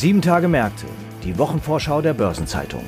Sieben 0.00 0.22
Tage 0.22 0.46
Märkte, 0.46 0.86
die 1.24 1.36
Wochenvorschau 1.38 2.00
der 2.00 2.14
Börsenzeitung. 2.14 2.84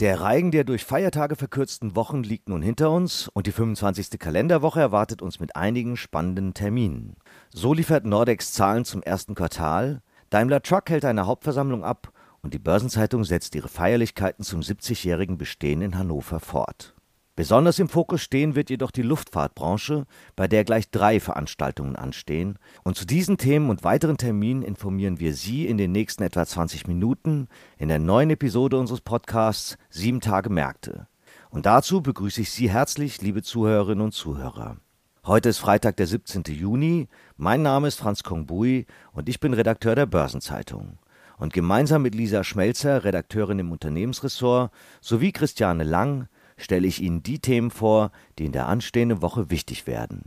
Der 0.00 0.20
Reigen 0.20 0.50
der 0.50 0.64
durch 0.64 0.84
Feiertage 0.84 1.36
verkürzten 1.36 1.94
Wochen 1.94 2.24
liegt 2.24 2.48
nun 2.48 2.62
hinter 2.62 2.90
uns 2.90 3.28
und 3.28 3.46
die 3.46 3.52
25. 3.52 4.18
Kalenderwoche 4.18 4.80
erwartet 4.80 5.22
uns 5.22 5.38
mit 5.38 5.54
einigen 5.54 5.96
spannenden 5.96 6.52
Terminen. 6.52 7.14
So 7.50 7.72
liefert 7.72 8.06
Nordex 8.06 8.52
Zahlen 8.52 8.84
zum 8.84 9.04
ersten 9.04 9.36
Quartal, 9.36 10.02
Daimler 10.30 10.62
Truck 10.62 10.90
hält 10.90 11.04
eine 11.04 11.26
Hauptversammlung 11.26 11.84
ab 11.84 12.10
und 12.42 12.54
die 12.54 12.58
Börsenzeitung 12.58 13.24
setzt 13.24 13.54
ihre 13.54 13.68
Feierlichkeiten 13.68 14.44
zum 14.44 14.60
70-jährigen 14.60 15.38
Bestehen 15.38 15.80
in 15.80 15.96
Hannover 15.96 16.40
fort. 16.40 16.94
Besonders 17.34 17.78
im 17.78 17.88
Fokus 17.88 18.20
stehen 18.20 18.56
wird 18.56 18.68
jedoch 18.68 18.90
die 18.90 19.02
Luftfahrtbranche, 19.02 20.04
bei 20.36 20.48
der 20.48 20.64
gleich 20.64 20.90
drei 20.90 21.18
Veranstaltungen 21.18 21.96
anstehen. 21.96 22.58
Und 22.84 22.96
zu 22.96 23.06
diesen 23.06 23.38
Themen 23.38 23.70
und 23.70 23.84
weiteren 23.84 24.18
Terminen 24.18 24.62
informieren 24.62 25.18
wir 25.18 25.32
Sie 25.32 25.66
in 25.66 25.78
den 25.78 25.92
nächsten 25.92 26.24
etwa 26.24 26.44
20 26.44 26.88
Minuten 26.88 27.48
in 27.78 27.88
der 27.88 27.98
neuen 27.98 28.28
Episode 28.28 28.78
unseres 28.78 29.00
Podcasts 29.00 29.78
Sieben 29.88 30.20
Tage 30.20 30.50
Märkte. 30.50 31.06
Und 31.48 31.64
dazu 31.64 32.02
begrüße 32.02 32.42
ich 32.42 32.50
Sie 32.50 32.68
herzlich, 32.68 33.22
liebe 33.22 33.42
Zuhörerinnen 33.42 34.04
und 34.04 34.12
Zuhörer. 34.12 34.76
Heute 35.24 35.48
ist 35.48 35.58
Freitag, 35.58 35.96
der 35.96 36.08
17. 36.08 36.42
Juni. 36.48 37.08
Mein 37.36 37.62
Name 37.62 37.88
ist 37.88 37.98
Franz 37.98 38.22
Kongbui 38.24 38.86
und 39.12 39.28
ich 39.30 39.40
bin 39.40 39.54
Redakteur 39.54 39.94
der 39.94 40.06
Börsenzeitung. 40.06 40.98
Und 41.38 41.52
gemeinsam 41.52 42.02
mit 42.02 42.14
Lisa 42.14 42.44
Schmelzer, 42.44 43.04
Redakteurin 43.04 43.58
im 43.58 43.72
Unternehmensressort, 43.72 44.72
sowie 45.00 45.32
Christiane 45.32 45.84
Lang, 45.84 46.28
stelle 46.56 46.86
ich 46.86 47.02
Ihnen 47.02 47.22
die 47.22 47.38
Themen 47.38 47.70
vor, 47.70 48.12
die 48.38 48.46
in 48.46 48.52
der 48.52 48.68
anstehenden 48.68 49.22
Woche 49.22 49.50
wichtig 49.50 49.86
werden. 49.86 50.22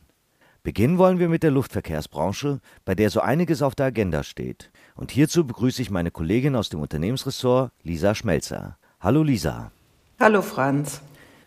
Beginnen 0.64 0.98
wollen 0.98 1.20
wir 1.20 1.30
mit 1.30 1.44
der 1.44 1.52
Luftverkehrsbranche, 1.52 2.60
bei 2.86 2.96
der 2.96 3.12
so 3.12 3.22
einiges 3.22 3.62
auf 3.62 3.76
der 3.76 3.86
Agenda 3.86 4.24
steht. 4.24 4.72
Und 4.96 5.12
hierzu 5.12 5.46
begrüße 5.46 5.82
ich 5.82 5.92
meine 5.92 6.10
Kollegin 6.10 6.56
aus 6.56 6.70
dem 6.70 6.82
Unternehmensressort, 6.82 7.72
Lisa 7.84 8.16
Schmelzer. 8.16 8.78
Hallo 9.00 9.22
Lisa. 9.22 9.72
Hallo 10.20 10.42
Franz. 10.42 11.02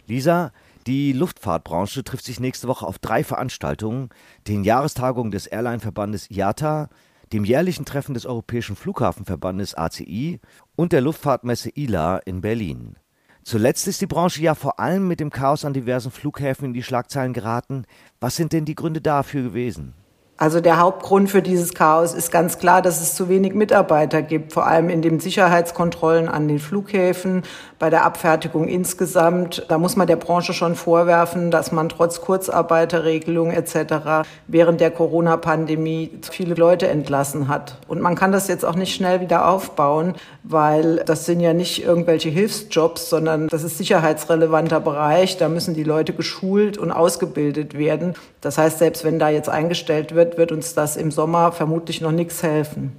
Lisa, 0.06 0.52
die 0.86 1.12
Luftfahrtbranche 1.12 2.04
trifft 2.04 2.24
sich 2.24 2.38
nächste 2.38 2.68
Woche 2.68 2.86
auf 2.86 2.98
drei 2.98 3.24
Veranstaltungen, 3.24 4.10
den 4.46 4.62
Jahrestagungen 4.62 5.32
des 5.32 5.46
Airline-Verbandes 5.46 6.30
IATA, 6.30 6.88
dem 7.32 7.44
jährlichen 7.44 7.84
Treffen 7.84 8.14
des 8.14 8.26
Europäischen 8.26 8.76
Flughafenverbandes 8.76 9.74
ACI 9.74 10.40
und 10.76 10.92
der 10.92 11.00
Luftfahrtmesse 11.00 11.70
ILA 11.74 12.18
in 12.18 12.40
Berlin. 12.40 12.96
Zuletzt 13.44 13.88
ist 13.88 14.00
die 14.00 14.06
Branche 14.06 14.42
ja 14.42 14.54
vor 14.54 14.78
allem 14.78 15.08
mit 15.08 15.20
dem 15.20 15.30
Chaos 15.30 15.64
an 15.64 15.72
diversen 15.72 16.10
Flughäfen 16.10 16.66
in 16.66 16.72
die 16.74 16.82
Schlagzeilen 16.82 17.32
geraten. 17.32 17.84
Was 18.20 18.36
sind 18.36 18.52
denn 18.52 18.64
die 18.64 18.74
Gründe 18.74 19.00
dafür 19.00 19.42
gewesen? 19.42 19.94
Also 20.40 20.60
der 20.60 20.78
Hauptgrund 20.78 21.28
für 21.28 21.42
dieses 21.42 21.74
Chaos 21.74 22.14
ist 22.14 22.30
ganz 22.30 22.60
klar, 22.60 22.80
dass 22.80 23.02
es 23.02 23.16
zu 23.16 23.28
wenig 23.28 23.54
Mitarbeiter 23.54 24.22
gibt, 24.22 24.52
vor 24.52 24.68
allem 24.68 24.88
in 24.88 25.02
den 25.02 25.18
Sicherheitskontrollen 25.18 26.28
an 26.28 26.46
den 26.46 26.60
Flughäfen, 26.60 27.42
bei 27.80 27.90
der 27.90 28.04
Abfertigung 28.04 28.68
insgesamt. 28.68 29.66
Da 29.68 29.78
muss 29.78 29.96
man 29.96 30.06
der 30.06 30.14
Branche 30.14 30.52
schon 30.52 30.76
vorwerfen, 30.76 31.50
dass 31.50 31.72
man 31.72 31.88
trotz 31.88 32.20
Kurzarbeiterregelung 32.20 33.50
etc. 33.50 34.28
während 34.46 34.80
der 34.80 34.92
Corona-Pandemie 34.92 36.10
viele 36.30 36.54
Leute 36.54 36.86
entlassen 36.86 37.48
hat. 37.48 37.78
Und 37.88 38.00
man 38.00 38.14
kann 38.14 38.30
das 38.30 38.46
jetzt 38.46 38.64
auch 38.64 38.76
nicht 38.76 38.94
schnell 38.94 39.20
wieder 39.20 39.48
aufbauen, 39.48 40.14
weil 40.44 41.02
das 41.04 41.26
sind 41.26 41.40
ja 41.40 41.52
nicht 41.52 41.84
irgendwelche 41.84 42.28
Hilfsjobs, 42.28 43.10
sondern 43.10 43.48
das 43.48 43.64
ist 43.64 43.76
sicherheitsrelevanter 43.76 44.78
Bereich. 44.78 45.36
Da 45.36 45.48
müssen 45.48 45.74
die 45.74 45.82
Leute 45.82 46.12
geschult 46.12 46.78
und 46.78 46.92
ausgebildet 46.92 47.76
werden. 47.76 48.14
Das 48.40 48.56
heißt, 48.56 48.78
selbst 48.78 49.04
wenn 49.04 49.18
da 49.18 49.30
jetzt 49.30 49.48
eingestellt 49.48 50.14
wird, 50.14 50.27
wird, 50.28 50.38
wird 50.38 50.52
uns 50.52 50.74
das 50.74 50.96
im 50.96 51.10
Sommer 51.10 51.52
vermutlich 51.52 52.00
noch 52.00 52.12
nichts 52.12 52.42
helfen. 52.42 52.92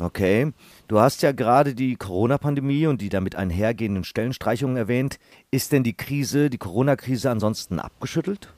Okay. 0.00 0.52
Du 0.86 1.00
hast 1.00 1.22
ja 1.22 1.32
gerade 1.32 1.74
die 1.74 1.96
Corona-Pandemie 1.96 2.86
und 2.86 3.00
die 3.00 3.08
damit 3.08 3.34
einhergehenden 3.36 4.04
Stellenstreichungen 4.04 4.76
erwähnt. 4.76 5.18
Ist 5.50 5.72
denn 5.72 5.82
die 5.82 5.96
Krise, 5.96 6.50
die 6.50 6.58
Corona-Krise 6.58 7.30
ansonsten 7.30 7.78
abgeschüttelt? 7.78 8.48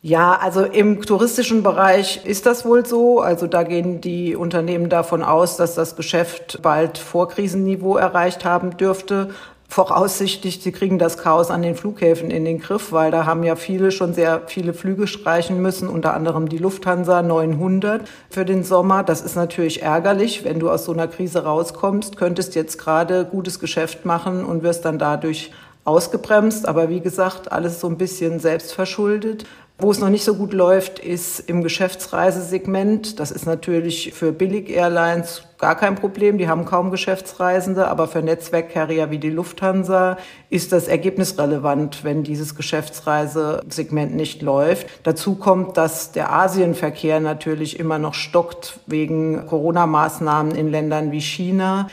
Ja, 0.00 0.36
also 0.36 0.64
im 0.64 1.02
touristischen 1.02 1.62
Bereich 1.62 2.24
ist 2.24 2.46
das 2.46 2.64
wohl 2.64 2.84
so. 2.84 3.20
Also 3.20 3.46
da 3.46 3.62
gehen 3.62 4.00
die 4.00 4.36
Unternehmen 4.36 4.88
davon 4.88 5.22
aus, 5.22 5.56
dass 5.56 5.74
das 5.74 5.96
Geschäft 5.96 6.60
bald 6.62 6.98
Vorkrisenniveau 6.98 7.96
erreicht 7.96 8.44
haben 8.44 8.76
dürfte 8.76 9.30
voraussichtlich, 9.68 10.60
sie 10.62 10.72
kriegen 10.72 10.98
das 10.98 11.18
Chaos 11.18 11.50
an 11.50 11.60
den 11.60 11.76
Flughäfen 11.76 12.30
in 12.30 12.46
den 12.46 12.58
Griff, 12.58 12.90
weil 12.90 13.10
da 13.10 13.26
haben 13.26 13.44
ja 13.44 13.54
viele 13.54 13.92
schon 13.92 14.14
sehr 14.14 14.42
viele 14.46 14.72
Flüge 14.72 15.06
streichen 15.06 15.60
müssen, 15.60 15.88
unter 15.88 16.14
anderem 16.14 16.48
die 16.48 16.56
Lufthansa 16.56 17.22
900 17.22 18.08
für 18.30 18.46
den 18.46 18.64
Sommer. 18.64 19.02
Das 19.04 19.20
ist 19.20 19.36
natürlich 19.36 19.82
ärgerlich, 19.82 20.42
wenn 20.42 20.58
du 20.58 20.70
aus 20.70 20.86
so 20.86 20.92
einer 20.92 21.06
Krise 21.06 21.44
rauskommst, 21.44 22.16
könntest 22.16 22.54
jetzt 22.54 22.78
gerade 22.78 23.26
gutes 23.26 23.60
Geschäft 23.60 24.06
machen 24.06 24.44
und 24.44 24.62
wirst 24.62 24.86
dann 24.86 24.98
dadurch 24.98 25.52
ausgebremst. 25.84 26.66
Aber 26.66 26.88
wie 26.88 27.00
gesagt, 27.00 27.52
alles 27.52 27.78
so 27.80 27.88
ein 27.88 27.98
bisschen 27.98 28.40
selbstverschuldet. 28.40 29.44
Wo 29.80 29.92
es 29.92 30.00
noch 30.00 30.08
nicht 30.08 30.24
so 30.24 30.34
gut 30.34 30.52
läuft, 30.52 30.98
ist 30.98 31.38
im 31.38 31.62
Geschäftsreisesegment. 31.62 33.20
Das 33.20 33.30
ist 33.30 33.46
natürlich 33.46 34.12
für 34.12 34.32
Billig-Airlines 34.32 35.44
gar 35.56 35.76
kein 35.76 35.94
Problem. 35.94 36.36
Die 36.36 36.48
haben 36.48 36.64
kaum 36.64 36.90
Geschäftsreisende. 36.90 37.86
Aber 37.86 38.08
für 38.08 38.20
Netzwerkcarrier 38.20 39.12
wie 39.12 39.18
die 39.18 39.30
Lufthansa 39.30 40.16
ist 40.50 40.72
das 40.72 40.88
ergebnisrelevant, 40.88 42.02
wenn 42.02 42.24
dieses 42.24 42.56
Geschäftsreisesegment 42.56 44.16
nicht 44.16 44.42
läuft. 44.42 44.88
Dazu 45.04 45.36
kommt, 45.36 45.76
dass 45.76 46.10
der 46.10 46.32
Asienverkehr 46.32 47.20
natürlich 47.20 47.78
immer 47.78 48.00
noch 48.00 48.14
stockt 48.14 48.80
wegen 48.86 49.46
Corona-Maßnahmen 49.46 50.56
in 50.56 50.72
Ländern 50.72 51.12
wie 51.12 51.20
China. 51.20 51.86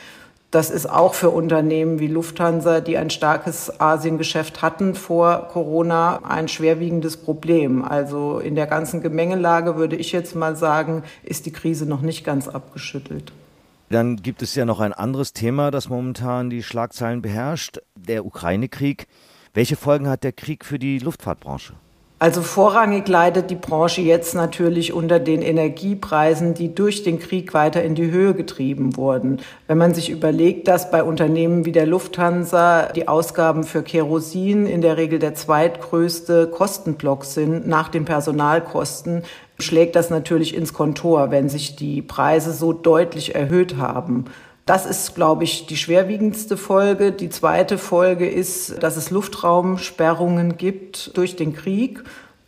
Das 0.55 0.69
ist 0.69 0.89
auch 0.89 1.15
für 1.15 1.31
Unternehmen 1.31 1.99
wie 1.99 2.07
Lufthansa, 2.07 2.79
die 2.79 2.97
ein 2.97 3.09
starkes 3.09 3.81
Asiengeschäft 3.81 4.61
hatten 4.61 4.95
vor 4.95 5.49
Corona, 5.49 6.21
ein 6.23 6.47
schwerwiegendes 6.47 7.17
Problem. 7.17 7.83
Also 7.83 8.39
in 8.39 8.55
der 8.55 8.65
ganzen 8.65 9.01
Gemengelage 9.01 9.75
würde 9.75 9.97
ich 9.97 10.13
jetzt 10.13 10.33
mal 10.33 10.55
sagen, 10.55 11.03
ist 11.23 11.45
die 11.45 11.51
Krise 11.51 11.85
noch 11.85 11.99
nicht 11.99 12.23
ganz 12.23 12.47
abgeschüttelt. 12.47 13.33
Dann 13.89 14.15
gibt 14.15 14.41
es 14.41 14.55
ja 14.55 14.63
noch 14.63 14.79
ein 14.79 14.93
anderes 14.93 15.33
Thema, 15.33 15.71
das 15.71 15.89
momentan 15.89 16.49
die 16.49 16.63
Schlagzeilen 16.63 17.21
beherrscht, 17.21 17.81
der 17.97 18.25
Ukraine-Krieg. 18.25 19.07
Welche 19.53 19.75
Folgen 19.75 20.07
hat 20.07 20.23
der 20.23 20.31
Krieg 20.31 20.63
für 20.63 20.79
die 20.79 20.99
Luftfahrtbranche? 20.99 21.73
Also 22.17 22.41
vorrangig 22.41 23.09
leidet 23.09 23.49
die 23.49 23.55
Branche 23.55 23.99
jetzt 23.99 24.35
natürlich 24.35 24.93
unter 24.93 25.19
den 25.19 25.41
Energiepreisen, 25.41 26.53
die 26.53 26.73
durch 26.73 27.03
den 27.03 27.19
Krieg 27.19 27.53
weiter 27.53 27.83
in 27.83 27.93
die 27.93 28.09
Höhe 28.09 28.33
getrieben 28.33 28.95
wurden. 28.95 29.41
Wenn 29.67 29.77
man 29.77 29.93
sich 29.93 30.09
überlegt, 30.09 30.69
dass 30.69 30.91
bei 30.91 31.03
Unternehmen 31.03 31.65
wie 31.65 31.73
der 31.73 31.85
Lufthansa 31.85 32.93
die 32.93 33.09
Ausgaben 33.09 33.65
für 33.65 33.83
Kerosin 33.83 34.65
in 34.65 34.81
der 34.81 34.95
Regel 34.95 35.19
der 35.19 35.35
zweitgrößte 35.35 36.47
Kostenblock 36.47 37.25
sind 37.25 37.67
nach 37.67 37.89
den 37.89 38.05
Personalkosten, 38.05 39.23
schlägt 39.59 39.97
das 39.97 40.09
natürlich 40.09 40.55
ins 40.55 40.71
Kontor, 40.71 41.31
wenn 41.31 41.49
sich 41.49 41.75
die 41.75 42.01
Preise 42.01 42.53
so 42.53 42.71
deutlich 42.71 43.35
erhöht 43.35 43.75
haben. 43.75 44.25
Das 44.65 44.87
ist, 44.87 45.13
glaube 45.13 45.43
ich, 45.43 45.67
die 45.67 45.77
schwerwiegendste 45.77 46.57
Folge. 46.57 47.11
Die 47.11 47.29
zweite 47.29 47.77
Folge 47.77 48.27
ist, 48.27 48.81
dass 48.81 48.97
es 48.97 49.11
Luftraumsperrungen 49.11 50.57
gibt 50.57 51.15
durch 51.15 51.35
den 51.35 51.53
Krieg. 51.53 52.03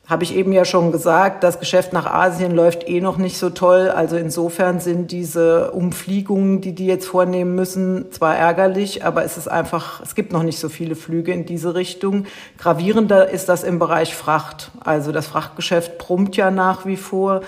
Habe 0.08 0.24
ich 0.24 0.36
eben 0.36 0.52
ja 0.52 0.66
schon 0.66 0.92
gesagt, 0.92 1.44
das 1.44 1.60
Geschäft 1.60 1.94
nach 1.94 2.08
Asien 2.08 2.56
läuft 2.56 2.90
eh 2.90 3.02
noch 3.02 3.18
nicht 3.18 3.38
so 3.38 3.52
toll. 3.52 3.90
Also 3.90 4.16
insofern 4.16 4.80
sind 4.80 5.12
diese 5.12 5.72
Umfliegungen, 5.74 6.60
die 6.60 6.74
die 6.74 6.88
jetzt 6.88 7.06
vornehmen 7.06 7.54
müssen, 7.54 8.12
zwar 8.12 8.36
ärgerlich, 8.36 9.06
aber 9.06 9.24
es 9.24 9.38
ist 9.38 9.50
einfach, 9.50 10.02
es 10.02 10.16
gibt 10.16 10.32
noch 10.32 10.44
nicht 10.44 10.58
so 10.58 10.70
viele 10.70 10.96
Flüge 10.96 11.34
in 11.34 11.46
diese 11.46 11.76
Richtung. 11.76 12.26
Gravierender 12.58 13.30
ist 13.30 13.48
das 13.48 13.64
im 13.64 13.78
Bereich 13.78 14.16
Fracht. 14.16 14.72
Also 14.80 15.12
das 15.12 15.28
Frachtgeschäft 15.28 16.00
brummt 16.00 16.36
ja 16.36 16.50
nach 16.50 16.88
wie 16.88 16.98
vor 16.98 17.42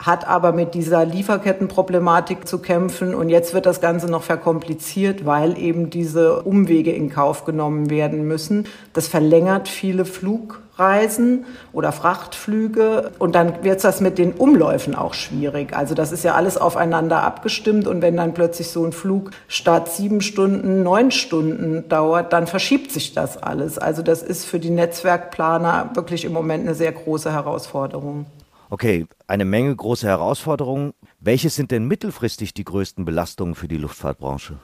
hat 0.00 0.26
aber 0.26 0.52
mit 0.52 0.72
dieser 0.72 1.04
Lieferkettenproblematik 1.04 2.48
zu 2.48 2.58
kämpfen. 2.58 3.14
Und 3.14 3.28
jetzt 3.28 3.52
wird 3.52 3.66
das 3.66 3.82
Ganze 3.82 4.06
noch 4.06 4.22
verkompliziert, 4.22 5.26
weil 5.26 5.58
eben 5.58 5.90
diese 5.90 6.42
Umwege 6.42 6.90
in 6.90 7.10
Kauf 7.10 7.44
genommen 7.44 7.90
werden 7.90 8.26
müssen. 8.26 8.66
Das 8.94 9.08
verlängert 9.08 9.68
viele 9.68 10.06
Flugreisen 10.06 11.44
oder 11.74 11.92
Frachtflüge. 11.92 13.10
Und 13.18 13.34
dann 13.34 13.62
wird 13.62 13.84
das 13.84 14.00
mit 14.00 14.16
den 14.16 14.32
Umläufen 14.32 14.94
auch 14.94 15.12
schwierig. 15.12 15.76
Also 15.76 15.94
das 15.94 16.12
ist 16.12 16.24
ja 16.24 16.34
alles 16.34 16.56
aufeinander 16.56 17.22
abgestimmt. 17.22 17.86
Und 17.86 18.00
wenn 18.00 18.16
dann 18.16 18.32
plötzlich 18.32 18.70
so 18.70 18.82
ein 18.86 18.92
Flug 18.92 19.32
statt 19.48 19.92
sieben 19.92 20.22
Stunden 20.22 20.82
neun 20.82 21.10
Stunden 21.10 21.86
dauert, 21.90 22.32
dann 22.32 22.46
verschiebt 22.46 22.90
sich 22.90 23.12
das 23.12 23.42
alles. 23.42 23.76
Also 23.76 24.00
das 24.00 24.22
ist 24.22 24.46
für 24.46 24.60
die 24.60 24.70
Netzwerkplaner 24.70 25.90
wirklich 25.92 26.24
im 26.24 26.32
Moment 26.32 26.66
eine 26.66 26.74
sehr 26.74 26.92
große 26.92 27.30
Herausforderung. 27.30 28.24
Okay, 28.72 29.06
eine 29.26 29.44
Menge 29.44 29.74
große 29.74 30.06
Herausforderungen. 30.06 30.94
Welche 31.18 31.50
sind 31.50 31.72
denn 31.72 31.86
mittelfristig 31.86 32.54
die 32.54 32.62
größten 32.62 33.04
Belastungen 33.04 33.56
für 33.56 33.66
die 33.66 33.76
Luftfahrtbranche? 33.76 34.58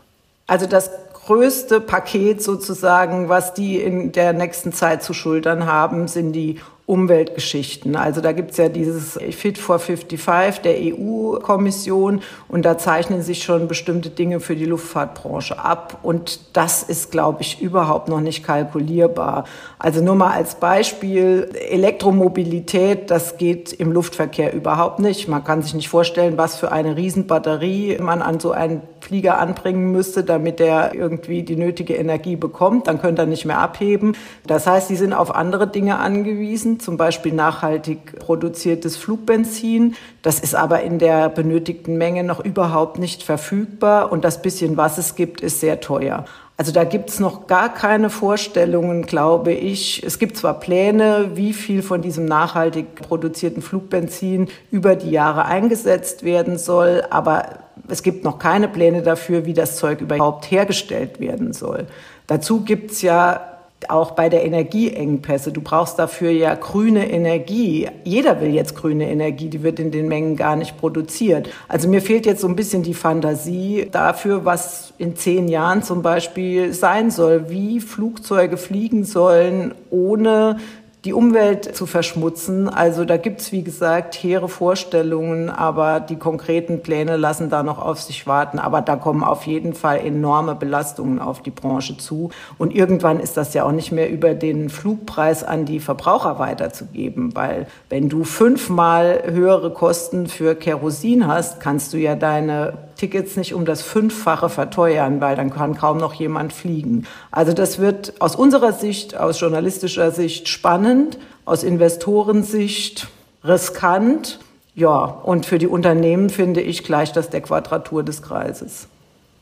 Also 0.47 0.67
das 0.67 0.91
größte 1.13 1.81
Paket 1.81 2.41
sozusagen, 2.41 3.29
was 3.29 3.53
die 3.53 3.81
in 3.81 4.13
der 4.13 4.33
nächsten 4.33 4.73
Zeit 4.73 5.03
zu 5.03 5.13
schultern 5.13 5.67
haben, 5.67 6.07
sind 6.07 6.35
die 6.35 6.61
Umweltgeschichten. 6.87 7.97
Also 7.97 8.21
da 8.21 8.31
gibt's 8.31 8.59
ja 8.59 8.69
dieses 8.69 9.19
Fit 9.33 9.59
for 9.59 9.81
55 9.81 10.63
der 10.63 10.77
EU-Kommission 10.79 12.21
und 12.47 12.65
da 12.65 12.79
zeichnen 12.79 13.23
sich 13.23 13.43
schon 13.43 13.67
bestimmte 13.67 14.09
Dinge 14.09 14.39
für 14.39 14.55
die 14.55 14.67
Luftfahrtbranche 14.67 15.59
ab 15.59 15.99
und 16.05 16.57
das 16.57 16.85
ist, 16.85 17.11
glaube 17.11 17.43
ich, 17.43 17.61
überhaupt 17.61 18.09
noch 18.09 18.21
nicht 18.21 18.45
kalkulierbar. 18.45 19.47
Also 19.81 20.01
nur 20.01 20.15
mal 20.15 20.31
als 20.31 20.55
Beispiel, 20.55 21.51
Elektromobilität, 21.71 23.11
das 23.11 23.37
geht 23.37 23.73
im 23.73 23.91
Luftverkehr 23.91 24.55
überhaupt 24.55 25.01
nicht. 25.01 25.27
Man 25.27 25.43
kann 25.43 25.63
sich 25.63 25.75
nicht 25.75 25.89
vorstellen, 25.89 26.39
was 26.39 26.57
für 26.57 26.71
eine 26.71 26.97
Riesenbatterie 26.97 27.99
man 28.01 28.23
an 28.23 28.39
so 28.39 28.53
einen 28.53 28.83
Flieger 29.01 29.39
anbringen 29.39 29.91
müsste, 29.91 30.23
damit 30.23 30.61
er 30.61 30.95
irgendwie 30.95 31.43
die 31.43 31.57
nötige 31.57 31.95
Energie 31.95 32.37
bekommt. 32.37 32.87
Dann 32.87 33.01
könnte 33.01 33.23
er 33.23 33.27
nicht 33.27 33.45
mehr 33.45 33.59
abheben. 33.59 34.17
Das 34.47 34.69
heißt, 34.69 34.89
sie 34.89 34.97
sind 34.97 35.13
auf 35.13 35.35
andere 35.35 35.67
Dinge 35.67 35.99
angewiesen 35.99 36.76
zum 36.79 36.97
Beispiel 36.97 37.33
nachhaltig 37.33 38.19
produziertes 38.19 38.97
Flugbenzin. 38.97 39.95
Das 40.23 40.41
ist 40.41 40.55
aber 40.55 40.83
in 40.83 40.99
der 40.99 41.29
benötigten 41.29 41.99
Menge 41.99 42.25
noch 42.25 42.45
überhaupt 42.45 42.99
nicht 42.99 43.23
verfügbar 43.23 44.13
und 44.13 44.25
das 44.25 44.43
bisschen, 44.43 44.77
was 44.77 44.99
es 44.99 45.15
gibt, 45.15 45.41
ist 45.41 45.61
sehr 45.61 45.81
teuer. 45.81 46.25
Also 46.59 46.73
da 46.73 46.85
gibt 46.85 47.11
es 47.11 47.21
noch 47.21 47.47
gar 47.47 47.73
keine 47.73 48.09
Vorstellungen, 48.09 49.03
glaube 49.03 49.53
ich. 49.53 50.03
Es 50.03 50.19
gibt 50.19 50.39
zwar 50.39 50.59
Pläne, 50.59 51.33
wie 51.35 51.53
viel 51.53 51.83
von 51.83 52.01
diesem 52.01 52.25
nachhaltig 52.25 52.95
produzierten 52.95 53.61
Flugbenzin 53.61 54.49
über 54.71 54.97
die 54.97 55.11
Jahre 55.11 55.45
eingesetzt 55.45 56.25
werden 56.25 56.57
soll, 56.57 57.05
aber 57.11 57.59
es 57.89 58.03
gibt 58.03 58.25
noch 58.25 58.39
keine 58.39 58.69
Pläne 58.69 59.03
dafür, 59.03 59.45
wie 59.45 59.53
das 59.53 59.77
Zeug 59.77 60.01
überhaupt 60.01 60.51
hergestellt 60.51 61.21
werden 61.21 61.53
soll. 61.53 61.87
Dazu 62.27 62.63
gibt 62.63 62.91
es 62.91 63.03
ja 63.03 63.56
auch 63.91 64.13
bei 64.13 64.29
der 64.29 64.45
Energieengpässe. 64.45 65.53
Du 65.53 65.61
brauchst 65.61 65.99
dafür 65.99 66.31
ja 66.31 66.55
grüne 66.55 67.11
Energie. 67.11 67.89
Jeder 68.05 68.41
will 68.41 68.55
jetzt 68.55 68.75
grüne 68.77 69.11
Energie, 69.11 69.49
die 69.49 69.63
wird 69.63 69.79
in 69.79 69.91
den 69.91 70.09
Mengen 70.09 70.37
gar 70.37 70.57
nicht 70.57 70.79
produziert. 70.79 71.49
Also 71.69 71.89
mir 71.89 72.03
fehlt 72.03 72.27
jetzt 72.27 72.41
so 72.41 72.49
ein 72.49 72.57
bisschen 72.57 72.83
die 72.83 72.95
Fantasie 72.95 73.89
dafür, 73.91 74.45
was 74.45 74.93
in 74.99 75.17
zehn 75.17 75.49
Jahren 75.49 75.83
zum 75.83 76.03
Beispiel 76.03 76.73
sein 76.73 77.11
soll, 77.11 77.51
wie 77.51 77.81
Flugzeuge 77.81 78.57
fliegen 78.57 79.05
sollen, 79.05 79.75
ohne 79.91 80.59
die 81.07 81.13
Umwelt 81.13 81.77
zu 81.77 81.87
verschmutzen. 81.87 82.69
Also 82.69 83.05
da 83.05 83.17
gibt's 83.17 83.53
wie 83.53 83.63
gesagt, 83.63 84.17
hehre 84.17 84.49
Vorstellungen, 84.49 85.49
aber 85.49 86.01
die 86.01 86.17
konkreten 86.17 86.83
Pläne 86.83 87.17
lassen 87.17 87.49
da 87.49 87.63
noch 87.63 87.79
auf 87.79 88.03
sich 88.03 88.27
warten. 88.27 88.59
Aber 88.59 88.81
da 88.81 88.97
kommen 88.97 89.23
auf 89.23 89.47
jeden 89.47 89.73
Fall 89.73 89.99
enorme 90.05 90.57
Belastungen 90.57 91.21
auf 91.21 91.43
die 91.43 91.53
Branche 91.53 91.97
zu. 91.97 92.31
Und 92.59 92.75
irgendwann 92.75 93.21
ist 93.21 93.37
das 93.37 93.55
ja 93.55 93.65
auch 93.65 93.73
nicht 93.73 93.93
mehr 93.93 94.11
über 94.11 94.35
den 94.35 94.69
Flugpreis 94.69 95.45
an 95.45 95.65
die 95.65 95.79
Verbraucher 95.79 96.41
weiterzugeben, 96.41 97.37
weil 97.37 97.69
wenn 97.89 98.09
du 98.09 98.25
fünfmal 98.25 99.23
höhere 99.31 99.73
Kosten 99.73 100.27
für 100.27 100.57
Kerosin 100.57 101.29
hast, 101.29 101.61
kannst 101.61 101.93
du 101.93 101.99
ja 101.99 102.17
deine 102.17 102.79
Tickets 102.97 103.37
nicht 103.37 103.55
um 103.55 103.65
das 103.65 103.83
Fünffache 103.83 104.49
verteuern, 104.49 105.21
weil 105.21 105.37
dann 105.37 105.51
kann 105.51 105.77
kaum 105.77 105.99
noch 105.99 106.15
jemand 106.15 106.53
fliegen. 106.53 107.07
Also 107.31 107.53
das 107.53 107.79
wird 107.79 108.21
aus 108.21 108.37
unserer 108.37 108.73
Sicht, 108.73 109.17
aus 109.17 109.41
journalistischer 109.41 110.11
Sicht 110.11 110.49
spannend, 110.49 111.19
aus 111.45 111.63
Investorensicht 111.63 113.09
riskant. 113.45 114.41
Ja, 114.75 114.97
und 114.97 115.47
für 115.47 115.59
die 115.59 115.67
Unternehmen 115.67 116.31
finde 116.31 116.61
ich 116.61 116.85
gleich 116.85 117.13
das 117.13 117.31
der 117.31 117.41
Quadratur 117.41 118.03
des 118.03 118.23
Kreises. 118.23 118.89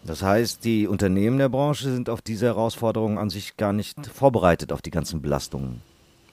Das 0.05 0.23
heißt, 0.23 0.65
die 0.65 0.87
Unternehmen 0.87 1.39
der 1.39 1.49
Branche 1.49 1.91
sind 1.91 2.11
auf 2.11 2.21
diese 2.21 2.47
Herausforderungen 2.47 3.17
an 3.17 3.31
sich 3.31 3.57
gar 3.57 3.73
nicht 3.73 4.07
vorbereitet, 4.07 4.71
auf 4.71 4.83
die 4.83 4.91
ganzen 4.91 5.23
Belastungen. 5.23 5.81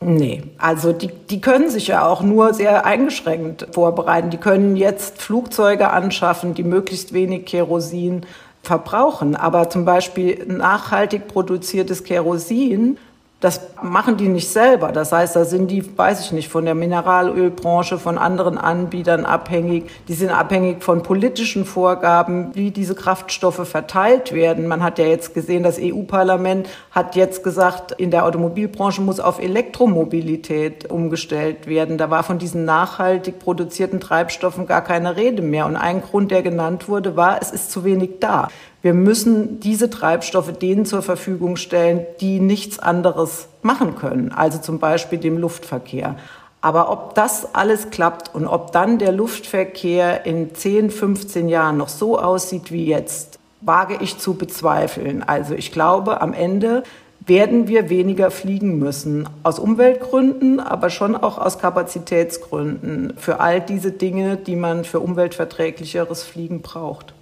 Nee, 0.03 0.42
also 0.57 0.94
die, 0.94 1.09
die 1.30 1.42
können 1.42 1.69
sich 1.69 1.88
ja 1.88 2.07
auch 2.07 2.24
nur 2.24 2.56
sehr 2.56 2.86
eingeschränkt 2.88 3.68
vorbereiten. 3.71 4.31
Die 4.31 4.38
können 4.38 4.75
jetzt 4.75 5.21
Flugzeuge 5.21 5.92
anschaffen, 5.92 6.56
die 6.56 6.63
möglichst 6.63 7.13
wenig 7.13 7.45
Kerosin 7.45 8.25
verbrauchen. 8.63 9.36
Aber 9.36 9.69
zum 9.69 9.86
Beispiel 9.86 10.44
nachhaltig 10.48 11.27
produziertes 11.27 12.03
Kerosin 12.03 12.98
das 13.42 13.60
machen 13.82 14.18
die 14.18 14.28
nicht 14.28 14.50
selber. 14.50 14.92
Das 14.92 15.12
heißt, 15.12 15.36
da 15.36 15.46
sind 15.46 15.72
die, 15.72 15.98
weiß 15.98 16.22
ich 16.22 16.32
nicht, 16.32 16.48
von 16.48 16.64
der 16.64 16.76
Mineralölbranche, 16.76 17.98
von 17.98 18.20
anderen 18.20 18.60
Anbietern 18.60 19.26
abhängig. 19.26 19.90
Die 20.08 20.14
sind 20.14 20.30
abhängig 20.30 20.84
von 20.84 21.02
politischen 21.02 21.66
Vorgaben, 21.66 22.52
wie 22.54 22.70
diese 22.70 22.94
Kraftstoffe 22.94 23.68
verteilt 23.68 24.32
werden. 24.32 24.68
Man 24.68 24.84
hat 24.84 25.00
ja 25.00 25.06
jetzt 25.06 25.34
gesehen, 25.34 25.64
das 25.64 25.80
EU-Parlament 25.82 26.70
hat 26.92 27.16
jetzt 27.16 27.44
gesagt, 27.44 27.94
in 27.94 28.12
der 28.12 28.26
Automobilbranche 28.26 29.02
muss 29.02 29.20
auf 29.20 29.42
Elektromobilität 29.42 30.92
umgestellt 30.92 31.66
werden. 31.66 31.98
Da 31.98 32.12
war 32.12 32.22
von 32.22 32.38
diesen 32.38 32.64
nachhaltig 32.64 33.40
produzierten 33.40 34.00
Treibstoffen 34.00 34.68
gar 34.68 34.84
keine 34.84 35.16
Rede 35.16 35.42
mehr. 35.42 35.66
Und 35.66 35.78
ein 35.78 36.04
Grund, 36.04 36.30
der 36.30 36.44
genannt 36.44 36.88
wurde, 36.88 37.16
war, 37.16 37.42
es 37.42 37.50
ist 37.50 37.72
zu 37.72 37.84
wenig 37.84 38.20
da. 38.20 38.50
Wir 38.81 38.94
müssen 38.94 39.60
diese 39.60 39.89
Treibstoffe 39.92 40.54
denen 40.54 40.86
zur 40.86 41.04
Verfügung 41.04 41.56
stellen, 41.56 42.06
die 42.19 42.39
nichts 42.39 42.80
anderes 42.80 43.48
machen 43.62 43.95
können, 43.95 44.31
also 44.31 44.57
zum 44.57 44.80
Beispiel 44.80 45.19
dem 45.19 45.38
Luftverkehr. 45.38 46.16
Aber 46.62 46.92
ob 46.92 47.16
das 47.16 47.54
alles 47.54 47.89
klappt 47.89 48.33
und 48.33 48.48
ob 48.48 48.72
dann 48.72 48.98
der 48.98 49.12
Luftverkehr 49.12 50.25
in 50.25 50.54
10, 50.54 50.89
15 50.89 51.50
Jahren 51.50 51.78
noch 51.78 51.89
so 51.89 52.19
aussieht 52.19 52.72
wie 52.72 52.86
jetzt, 52.86 53.39
wage 53.62 53.98
ich 54.01 54.18
zu 54.18 54.36
bezweifeln. 54.36 55.24
Also 55.24 55.54
ich 55.54 55.72
glaube, 55.72 56.22
am 56.22 56.34
Ende 56.34 56.84
werden 57.25 57.68
wir 57.68 57.89
weniger 57.89 58.31
fliegen 58.31 58.80
müssen. 58.80 59.30
Aus 59.44 59.60
Umweltgründen, 59.60 60.60
aber 60.60 60.89
schon 60.89 61.16
auch 61.16 61.38
aus 61.38 61.60
Kapazitätsgründen. 61.60 63.13
Für 63.18 63.39
all 63.39 63.62
diese 63.62 63.92
Dinge, 63.92 64.38
die 64.38 64.56
man 64.56 64.86
für 64.86 65.00
umweltverträglicheres 65.00 66.24
Fliegen 66.24 66.62
braucht. 66.62 67.13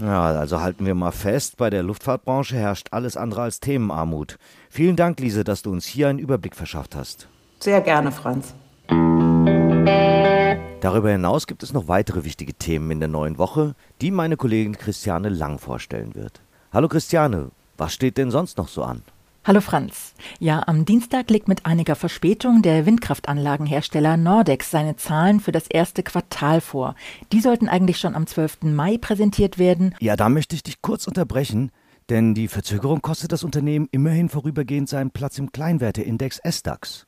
Ja, 0.00 0.26
also 0.26 0.60
halten 0.60 0.86
wir 0.86 0.94
mal 0.94 1.10
fest, 1.10 1.58
bei 1.58 1.68
der 1.68 1.82
Luftfahrtbranche 1.82 2.56
herrscht 2.56 2.88
alles 2.90 3.16
andere 3.16 3.42
als 3.42 3.60
Themenarmut. 3.60 4.38
Vielen 4.70 4.96
Dank, 4.96 5.20
Lise, 5.20 5.44
dass 5.44 5.62
du 5.62 5.70
uns 5.70 5.84
hier 5.84 6.08
einen 6.08 6.18
Überblick 6.18 6.56
verschafft 6.56 6.96
hast. 6.96 7.28
Sehr 7.58 7.82
gerne, 7.82 8.10
Franz. 8.10 8.54
Darüber 10.80 11.10
hinaus 11.10 11.46
gibt 11.46 11.62
es 11.62 11.74
noch 11.74 11.88
weitere 11.88 12.24
wichtige 12.24 12.54
Themen 12.54 12.90
in 12.90 13.00
der 13.00 13.08
neuen 13.10 13.36
Woche, 13.36 13.74
die 14.00 14.10
meine 14.10 14.38
Kollegin 14.38 14.78
Christiane 14.78 15.28
Lang 15.28 15.58
vorstellen 15.58 16.14
wird. 16.14 16.40
Hallo 16.72 16.88
Christiane, 16.88 17.50
was 17.76 17.92
steht 17.92 18.16
denn 18.16 18.30
sonst 18.30 18.56
noch 18.56 18.68
so 18.68 18.82
an? 18.82 19.02
Hallo 19.42 19.62
Franz. 19.62 20.12
Ja, 20.38 20.64
am 20.66 20.84
Dienstag 20.84 21.30
legt 21.30 21.48
mit 21.48 21.64
einiger 21.64 21.96
Verspätung 21.96 22.60
der 22.60 22.84
Windkraftanlagenhersteller 22.84 24.18
Nordex 24.18 24.70
seine 24.70 24.96
Zahlen 24.96 25.40
für 25.40 25.50
das 25.50 25.66
erste 25.66 26.02
Quartal 26.02 26.60
vor. 26.60 26.94
Die 27.32 27.40
sollten 27.40 27.66
eigentlich 27.66 27.96
schon 27.96 28.14
am 28.14 28.26
12. 28.26 28.64
Mai 28.64 28.98
präsentiert 28.98 29.58
werden. 29.58 29.94
Ja, 29.98 30.14
da 30.14 30.28
möchte 30.28 30.56
ich 30.56 30.62
dich 30.62 30.82
kurz 30.82 31.06
unterbrechen, 31.06 31.72
denn 32.10 32.34
die 32.34 32.48
Verzögerung 32.48 33.00
kostet 33.00 33.32
das 33.32 33.42
Unternehmen 33.42 33.88
immerhin 33.92 34.28
vorübergehend 34.28 34.90
seinen 34.90 35.10
Platz 35.10 35.38
im 35.38 35.52
Kleinwerteindex 35.52 36.38
SDAX. 36.46 37.06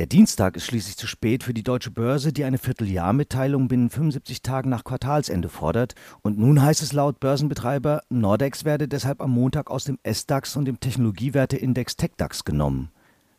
Der 0.00 0.06
Dienstag 0.06 0.56
ist 0.56 0.64
schließlich 0.64 0.96
zu 0.96 1.06
spät 1.06 1.44
für 1.44 1.52
die 1.52 1.62
deutsche 1.62 1.90
Börse, 1.90 2.32
die 2.32 2.44
eine 2.44 2.56
Vierteljahrmitteilung 2.56 3.68
binnen 3.68 3.90
75 3.90 4.40
Tagen 4.40 4.70
nach 4.70 4.82
Quartalsende 4.82 5.50
fordert. 5.50 5.94
Und 6.22 6.38
nun 6.38 6.62
heißt 6.62 6.80
es 6.80 6.94
laut 6.94 7.20
Börsenbetreiber, 7.20 8.00
Nordex 8.08 8.64
werde 8.64 8.88
deshalb 8.88 9.20
am 9.20 9.32
Montag 9.32 9.70
aus 9.70 9.84
dem 9.84 9.98
SDAX 10.02 10.56
und 10.56 10.64
dem 10.64 10.80
Technologiewerteindex 10.80 11.96
TechDAX 11.96 12.44
genommen. 12.46 12.90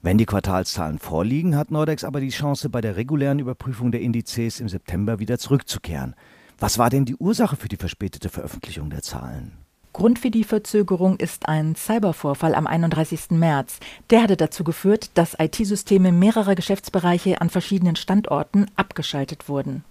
Wenn 0.03 0.19
die 0.19 0.27
Quartalszahlen 0.27 0.99
vorliegen, 0.99 1.55
hat 1.55 1.71
Nordex 1.71 2.03
aber 2.03 2.21
die 2.21 2.29
Chance, 2.29 2.69
bei 2.69 2.81
der 2.81 2.95
regulären 2.95 3.39
Überprüfung 3.39 3.91
der 3.91 4.01
Indizes 4.01 4.59
im 4.59 4.69
September 4.69 5.17
wieder 5.17 5.39
zurückzukehren. 5.39 6.13
Was 6.59 6.77
war 6.77 6.91
denn 6.91 7.05
die 7.05 7.15
Ursache 7.15 7.55
für 7.55 7.69
die 7.69 7.77
verspätete 7.77 8.29
Veröffentlichung 8.29 8.91
der 8.91 9.01
Zahlen? 9.01 9.53
Grund 9.93 10.19
für 10.19 10.31
die 10.31 10.45
Verzögerung 10.45 11.17
ist 11.17 11.49
ein 11.49 11.75
Cybervorfall 11.75 12.55
am 12.55 12.65
31. 12.65 13.31
März. 13.31 13.79
Der 14.09 14.23
hatte 14.23 14.37
dazu 14.37 14.63
geführt, 14.63 15.11
dass 15.15 15.35
IT-Systeme 15.37 16.13
mehrerer 16.13 16.55
Geschäftsbereiche 16.55 17.41
an 17.41 17.49
verschiedenen 17.49 17.97
Standorten 17.97 18.67
abgeschaltet 18.77 19.49
wurden. 19.49 19.83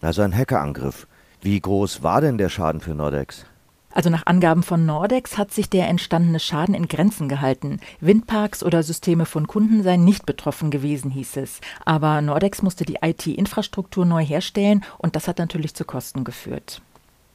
Also 0.00 0.22
ein 0.22 0.36
Hackerangriff. 0.36 1.06
Wie 1.40 1.60
groß 1.60 2.02
war 2.02 2.20
denn 2.20 2.36
der 2.36 2.48
Schaden 2.48 2.80
für 2.80 2.94
Nordex? 2.94 3.46
Also 3.92 4.10
nach 4.10 4.26
Angaben 4.26 4.64
von 4.64 4.84
Nordex 4.84 5.38
hat 5.38 5.52
sich 5.52 5.70
der 5.70 5.86
entstandene 5.86 6.40
Schaden 6.40 6.74
in 6.74 6.88
Grenzen 6.88 7.28
gehalten. 7.28 7.78
Windparks 8.00 8.64
oder 8.64 8.82
Systeme 8.82 9.24
von 9.24 9.46
Kunden 9.46 9.84
seien 9.84 10.04
nicht 10.04 10.26
betroffen 10.26 10.72
gewesen, 10.72 11.12
hieß 11.12 11.36
es. 11.36 11.60
Aber 11.84 12.20
Nordex 12.20 12.60
musste 12.62 12.84
die 12.84 12.98
IT-Infrastruktur 13.02 14.04
neu 14.04 14.24
herstellen 14.24 14.84
und 14.98 15.14
das 15.14 15.28
hat 15.28 15.38
natürlich 15.38 15.74
zu 15.74 15.84
Kosten 15.84 16.24
geführt. 16.24 16.82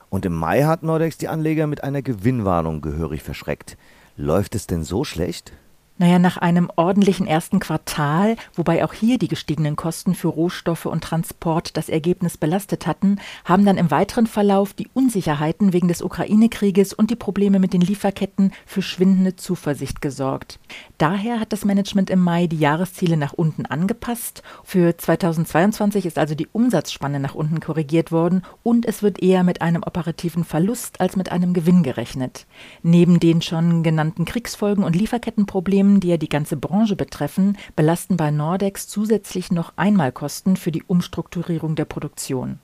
Und 0.09 0.25
im 0.25 0.33
Mai 0.33 0.63
hat 0.63 0.83
Nordex 0.83 1.17
die 1.17 1.27
Anleger 1.27 1.67
mit 1.67 1.83
einer 1.83 2.01
Gewinnwarnung 2.01 2.81
gehörig 2.81 3.21
verschreckt. 3.23 3.77
Läuft 4.17 4.55
es 4.55 4.67
denn 4.67 4.83
so 4.83 5.03
schlecht? 5.03 5.53
Naja, 5.99 6.17
nach 6.17 6.37
einem 6.37 6.71
ordentlichen 6.77 7.27
ersten 7.27 7.59
Quartal, 7.59 8.37
wobei 8.53 8.85
auch 8.85 8.93
hier 8.93 9.19
die 9.19 9.27
gestiegenen 9.27 9.75
Kosten 9.75 10.15
für 10.15 10.29
Rohstoffe 10.29 10.85
und 10.85 11.03
Transport 11.03 11.75
das 11.75 11.89
Ergebnis 11.89 12.37
belastet 12.37 12.87
hatten, 12.87 13.19
haben 13.43 13.65
dann 13.65 13.75
im 13.75 13.91
weiteren 13.91 14.25
Verlauf 14.25 14.73
die 14.73 14.87
Unsicherheiten 14.93 15.73
wegen 15.73 15.89
des 15.89 16.01
Ukraine-Krieges 16.01 16.93
und 16.93 17.11
die 17.11 17.17
Probleme 17.17 17.59
mit 17.59 17.73
den 17.73 17.81
Lieferketten 17.81 18.53
für 18.65 18.81
schwindende 18.81 19.35
Zuversicht 19.35 20.01
gesorgt. 20.01 20.57
Daher 20.97 21.41
hat 21.41 21.51
das 21.51 21.65
Management 21.65 22.09
im 22.09 22.21
Mai 22.23 22.47
die 22.47 22.59
Jahresziele 22.59 23.17
nach 23.17 23.33
unten 23.33 23.65
angepasst. 23.65 24.41
Für 24.63 24.95
2022 24.95 26.05
ist 26.05 26.17
also 26.17 26.33
die 26.33 26.47
Umsatzspanne 26.47 27.19
nach 27.19 27.35
unten 27.35 27.59
korrigiert 27.59 28.13
worden 28.13 28.43
und 28.63 28.85
es 28.85 29.03
wird 29.03 29.21
eher 29.21 29.43
mit 29.43 29.61
einem 29.61 29.83
operativen 29.83 30.45
Verlust 30.45 31.01
als 31.01 31.17
mit 31.17 31.29
einem 31.29 31.53
Gewinn 31.53 31.83
gerechnet. 31.83 32.45
Neben 32.83 33.19
den 33.19 33.41
schon 33.41 33.83
genannten 33.83 34.23
Kriegsfolgen 34.23 34.85
und 34.85 34.95
Lieferkettenproblemen 34.95 35.88
Themen, 35.89 35.99
die 35.99 36.09
ja 36.09 36.17
die 36.17 36.29
ganze 36.29 36.55
Branche 36.55 36.95
betreffen, 36.95 37.57
belasten 37.75 38.15
bei 38.17 38.29
Nordex 38.31 38.87
zusätzlich 38.87 39.51
noch 39.51 39.73
Einmalkosten 39.75 40.55
für 40.55 40.71
die 40.71 40.83
Umstrukturierung 40.83 41.75
der 41.75 41.85
Produktion. 41.85 42.59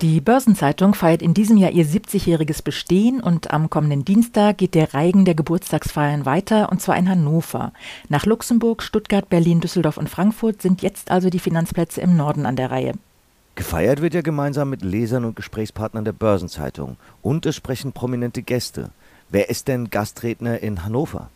Die 0.00 0.20
Börsenzeitung 0.20 0.94
feiert 0.94 1.20
in 1.20 1.34
diesem 1.34 1.56
Jahr 1.56 1.72
ihr 1.72 1.84
70-jähriges 1.84 2.62
Bestehen 2.62 3.20
und 3.20 3.50
am 3.50 3.68
kommenden 3.68 4.04
Dienstag 4.04 4.58
geht 4.58 4.74
der 4.74 4.94
Reigen 4.94 5.24
der 5.24 5.34
Geburtstagsfeiern 5.34 6.24
weiter 6.24 6.70
und 6.70 6.80
zwar 6.80 6.96
in 6.96 7.08
Hannover. 7.08 7.72
Nach 8.08 8.24
Luxemburg, 8.24 8.82
Stuttgart, 8.82 9.28
Berlin, 9.28 9.60
Düsseldorf 9.60 9.98
und 9.98 10.08
Frankfurt 10.08 10.62
sind 10.62 10.80
jetzt 10.80 11.10
also 11.10 11.28
die 11.28 11.38
Finanzplätze 11.38 12.00
im 12.00 12.16
Norden 12.16 12.46
an 12.46 12.56
der 12.56 12.70
Reihe. 12.70 12.94
Gefeiert 13.56 14.00
wird 14.00 14.14
ja 14.14 14.22
gemeinsam 14.22 14.70
mit 14.70 14.82
Lesern 14.82 15.24
und 15.24 15.36
Gesprächspartnern 15.36 16.04
der 16.04 16.12
Börsenzeitung 16.12 16.96
und 17.20 17.44
es 17.44 17.56
sprechen 17.56 17.92
prominente 17.92 18.42
Gäste. 18.42 18.90
Wer 19.32 19.48
ist 19.48 19.68
denn 19.68 19.90
Gastredner 19.90 20.60
in 20.60 20.84
Hannover? 20.84 21.30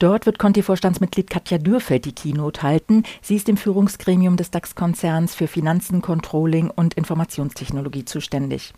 Dort 0.00 0.26
wird 0.26 0.38
Conti-Vorstandsmitglied 0.38 1.30
Katja 1.30 1.58
Dürfeld 1.58 2.04
die 2.04 2.12
Keynote 2.12 2.62
halten. 2.62 3.04
Sie 3.20 3.36
ist 3.36 3.48
im 3.48 3.56
Führungsgremium 3.56 4.36
des 4.36 4.50
DAX-Konzerns 4.50 5.34
für 5.34 5.46
Finanzen, 5.46 6.02
Controlling 6.02 6.70
und 6.70 6.94
Informationstechnologie 6.94 8.04
zuständig. 8.04 8.74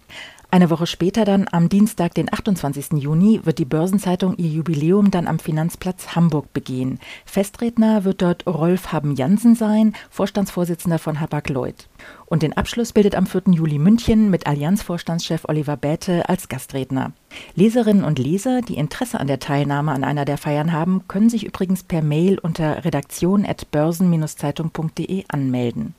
Eine 0.52 0.68
Woche 0.68 0.88
später 0.88 1.24
dann, 1.24 1.46
am 1.52 1.68
Dienstag, 1.68 2.14
den 2.14 2.32
28. 2.32 2.94
Juni, 2.94 3.40
wird 3.44 3.58
die 3.58 3.64
Börsenzeitung 3.64 4.36
ihr 4.36 4.48
Jubiläum 4.48 5.12
dann 5.12 5.28
am 5.28 5.38
Finanzplatz 5.38 6.16
Hamburg 6.16 6.52
begehen. 6.52 6.98
Festredner 7.24 8.02
wird 8.02 8.20
dort 8.20 8.48
Rolf 8.48 8.90
Haben-Jansen 8.90 9.54
sein, 9.54 9.94
Vorstandsvorsitzender 10.10 10.98
von 10.98 11.20
Hapag-Lloyd. 11.20 11.86
Und 12.26 12.42
den 12.42 12.56
Abschluss 12.56 12.92
bildet 12.92 13.14
am 13.14 13.26
4. 13.26 13.42
Juli 13.52 13.78
München 13.78 14.28
mit 14.28 14.48
Allianz-Vorstandschef 14.48 15.44
Oliver 15.44 15.76
Bäte 15.76 16.28
als 16.28 16.48
Gastredner. 16.48 17.12
Leserinnen 17.54 18.02
und 18.02 18.18
Leser, 18.18 18.60
die 18.60 18.76
Interesse 18.76 19.20
an 19.20 19.28
der 19.28 19.38
Teilnahme 19.38 19.92
an 19.92 20.02
einer 20.02 20.24
der 20.24 20.36
Feiern 20.36 20.72
haben, 20.72 21.06
können 21.06 21.30
sich 21.30 21.46
übrigens 21.46 21.84
per 21.84 22.02
Mail 22.02 22.40
unter 22.40 22.84
redaktion.börsen-zeitung.de 22.84 25.26
anmelden. 25.28 25.94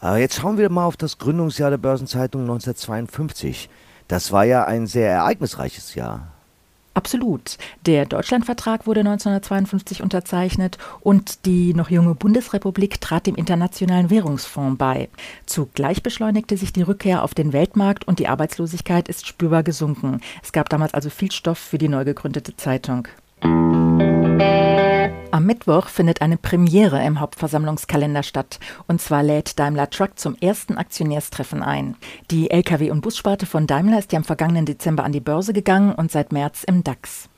Aber 0.00 0.18
jetzt 0.18 0.36
schauen 0.36 0.58
wir 0.58 0.70
mal 0.70 0.84
auf 0.84 0.96
das 0.96 1.18
Gründungsjahr 1.18 1.70
der 1.70 1.78
Börsenzeitung 1.78 2.42
1952. 2.42 3.68
Das 4.06 4.32
war 4.32 4.44
ja 4.44 4.64
ein 4.64 4.86
sehr 4.86 5.10
ereignisreiches 5.10 5.94
Jahr. 5.94 6.28
Absolut. 6.94 7.58
Der 7.86 8.06
Deutschlandvertrag 8.06 8.88
wurde 8.88 9.00
1952 9.00 10.02
unterzeichnet 10.02 10.78
und 10.98 11.46
die 11.46 11.72
noch 11.72 11.90
junge 11.90 12.16
Bundesrepublik 12.16 13.00
trat 13.00 13.28
dem 13.28 13.36
Internationalen 13.36 14.10
Währungsfonds 14.10 14.78
bei. 14.78 15.08
Zugleich 15.46 16.02
beschleunigte 16.02 16.56
sich 16.56 16.72
die 16.72 16.82
Rückkehr 16.82 17.22
auf 17.22 17.34
den 17.34 17.52
Weltmarkt 17.52 18.08
und 18.08 18.18
die 18.18 18.26
Arbeitslosigkeit 18.26 19.08
ist 19.08 19.28
spürbar 19.28 19.62
gesunken. 19.62 20.20
Es 20.42 20.50
gab 20.50 20.70
damals 20.70 20.92
also 20.92 21.08
viel 21.08 21.30
Stoff 21.30 21.58
für 21.58 21.78
die 21.78 21.88
neu 21.88 22.04
gegründete 22.04 22.56
Zeitung. 22.56 23.06
Am 25.30 25.44
Mittwoch 25.44 25.88
findet 25.88 26.22
eine 26.22 26.38
Premiere 26.38 27.04
im 27.04 27.20
Hauptversammlungskalender 27.20 28.22
statt. 28.22 28.58
Und 28.86 29.02
zwar 29.02 29.22
lädt 29.22 29.58
Daimler 29.58 29.90
Truck 29.90 30.18
zum 30.18 30.34
ersten 30.36 30.78
Aktionärstreffen 30.78 31.62
ein. 31.62 31.96
Die 32.30 32.50
Lkw- 32.50 32.90
und 32.90 33.02
Bussparte 33.02 33.44
von 33.44 33.66
Daimler 33.66 33.98
ist 33.98 34.10
ja 34.12 34.18
im 34.18 34.24
vergangenen 34.24 34.64
Dezember 34.64 35.04
an 35.04 35.12
die 35.12 35.20
Börse 35.20 35.52
gegangen 35.52 35.94
und 35.94 36.10
seit 36.10 36.32
März 36.32 36.64
im 36.64 36.82
DAX. 36.82 37.28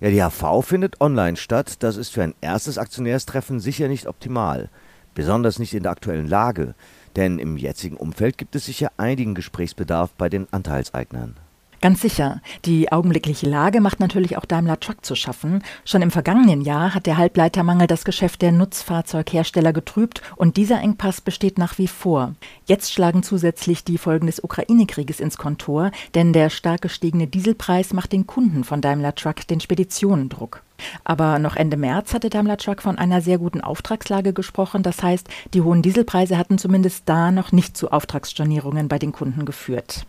Ja, 0.00 0.10
die 0.10 0.22
HV 0.22 0.66
findet 0.66 1.00
online 1.00 1.36
statt. 1.36 1.84
Das 1.84 1.96
ist 1.96 2.10
für 2.10 2.24
ein 2.24 2.34
erstes 2.40 2.78
Aktionärstreffen 2.78 3.60
sicher 3.60 3.86
nicht 3.86 4.08
optimal. 4.08 4.68
Besonders 5.14 5.60
nicht 5.60 5.72
in 5.72 5.84
der 5.84 5.92
aktuellen 5.92 6.26
Lage. 6.26 6.74
Denn 7.14 7.38
im 7.38 7.56
jetzigen 7.56 7.96
Umfeld 7.96 8.38
gibt 8.38 8.56
es 8.56 8.66
sicher 8.66 8.90
einigen 8.96 9.36
Gesprächsbedarf 9.36 10.10
bei 10.18 10.28
den 10.28 10.48
Anteilseignern. 10.52 11.36
Ganz 11.82 12.00
sicher. 12.00 12.40
Die 12.64 12.90
augenblickliche 12.90 13.48
Lage 13.48 13.80
macht 13.80 14.00
natürlich 14.00 14.38
auch 14.38 14.46
Daimler 14.46 14.80
Truck 14.80 15.04
zu 15.04 15.14
schaffen. 15.14 15.62
Schon 15.84 16.00
im 16.00 16.10
vergangenen 16.10 16.62
Jahr 16.62 16.94
hat 16.94 17.04
der 17.06 17.18
Halbleitermangel 17.18 17.86
das 17.86 18.04
Geschäft 18.04 18.40
der 18.40 18.50
Nutzfahrzeughersteller 18.50 19.74
getrübt 19.74 20.22
und 20.36 20.56
dieser 20.56 20.80
Engpass 20.80 21.20
besteht 21.20 21.58
nach 21.58 21.76
wie 21.76 21.86
vor. 21.86 22.34
Jetzt 22.64 22.92
schlagen 22.92 23.22
zusätzlich 23.22 23.84
die 23.84 23.98
Folgen 23.98 24.26
des 24.26 24.42
Ukraine-Krieges 24.42 25.20
ins 25.20 25.36
Kontor, 25.36 25.90
denn 26.14 26.32
der 26.32 26.48
stark 26.48 26.80
gestiegene 26.80 27.26
Dieselpreis 27.26 27.92
macht 27.92 28.12
den 28.12 28.26
Kunden 28.26 28.64
von 28.64 28.80
Daimler 28.80 29.14
Truck 29.14 29.46
den 29.46 29.60
Speditionen 29.60 30.30
Druck. 30.30 30.62
Aber 31.04 31.38
noch 31.38 31.56
Ende 31.56 31.76
März 31.76 32.14
hatte 32.14 32.30
Daimler 32.30 32.56
Truck 32.56 32.80
von 32.80 32.96
einer 32.98 33.20
sehr 33.20 33.38
guten 33.38 33.60
Auftragslage 33.60 34.32
gesprochen. 34.32 34.82
Das 34.82 35.02
heißt, 35.02 35.28
die 35.52 35.60
hohen 35.60 35.82
Dieselpreise 35.82 36.38
hatten 36.38 36.58
zumindest 36.58 37.02
da 37.06 37.30
noch 37.30 37.52
nicht 37.52 37.76
zu 37.76 37.90
Auftragsstornierungen 37.90 38.88
bei 38.88 38.98
den 38.98 39.12
Kunden 39.12 39.44
geführt. 39.44 40.06